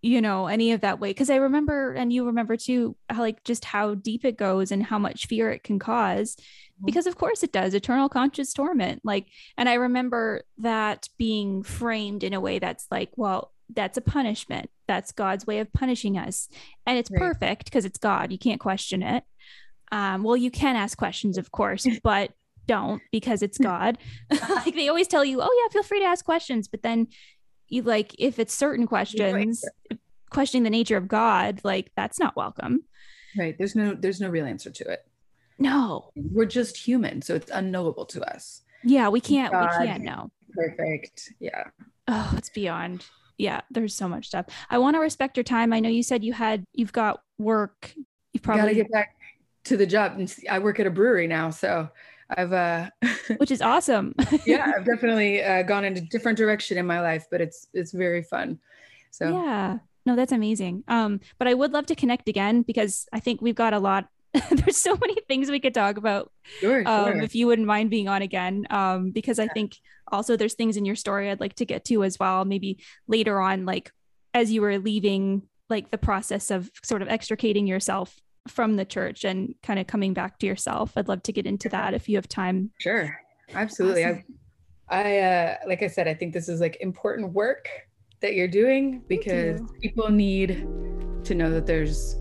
[0.02, 3.44] you know any of that way because i remember and you remember too how like
[3.44, 6.86] just how deep it goes and how much fear it can cause mm-hmm.
[6.86, 12.24] because of course it does eternal conscious torment like and i remember that being framed
[12.24, 14.70] in a way that's like well that's a punishment.
[14.88, 16.50] That's God's way of punishing us.
[16.86, 17.20] And it's right.
[17.20, 18.32] perfect because it's God.
[18.32, 19.24] You can't question it.
[19.92, 22.32] Um, well, you can ask questions, of course, but
[22.68, 23.98] don't because it's God.
[24.50, 26.68] like they always tell you, oh, yeah, feel free to ask questions.
[26.68, 27.08] But then
[27.68, 30.00] you like, if it's certain questions, right.
[30.30, 32.84] questioning the nature of God, like that's not welcome.
[33.38, 33.58] Right.
[33.58, 35.06] There's no, there's no real answer to it.
[35.58, 36.12] No.
[36.16, 37.22] We're just human.
[37.22, 38.64] So it's unknowable to us.
[38.84, 39.10] Yeah.
[39.10, 40.32] We can't, God, we can't know.
[40.54, 41.34] Perfect.
[41.40, 41.66] Yeah.
[42.08, 43.06] Oh, it's beyond
[43.42, 44.46] yeah, there's so much stuff.
[44.70, 45.74] I want to respect your time.
[45.74, 47.94] I know you said you had you've got work.
[48.34, 49.16] You've probably got to get back
[49.66, 50.14] to the job.
[50.18, 51.90] And I work at a brewery now, so
[52.30, 52.90] I've uh
[53.38, 54.14] which is awesome.
[54.46, 57.92] yeah, I've definitely uh, gone in a different direction in my life, but it's it's
[57.92, 58.60] very fun.
[59.10, 59.80] So Yeah.
[60.06, 60.84] No, that's amazing.
[60.88, 64.08] Um but I would love to connect again because I think we've got a lot
[64.52, 66.32] there's so many things we could talk about.
[66.60, 67.22] Sure, um, sure.
[67.22, 69.76] If you wouldn't mind being on again, um, because I think
[70.12, 72.46] also there's things in your story I'd like to get to as well.
[72.46, 73.92] Maybe later on, like
[74.34, 78.16] as you were leaving, like the process of sort of extricating yourself
[78.48, 80.94] from the church and kind of coming back to yourself.
[80.96, 82.72] I'd love to get into that if you have time.
[82.80, 83.16] Sure,
[83.54, 84.06] absolutely.
[84.06, 84.24] Awesome.
[84.90, 87.68] I, I uh, like I said, I think this is like important work
[88.22, 89.68] that you're doing because you.
[89.82, 90.68] people need
[91.24, 92.21] to know that there's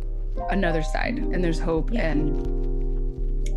[0.50, 2.10] another side and there's hope yeah.
[2.10, 2.60] and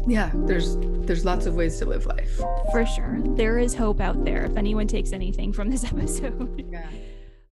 [0.07, 2.37] yeah, there's there's lots of ways to live life.
[2.71, 3.19] For sure.
[3.35, 6.65] There is hope out there if anyone takes anything from this episode.
[6.71, 6.87] Yeah.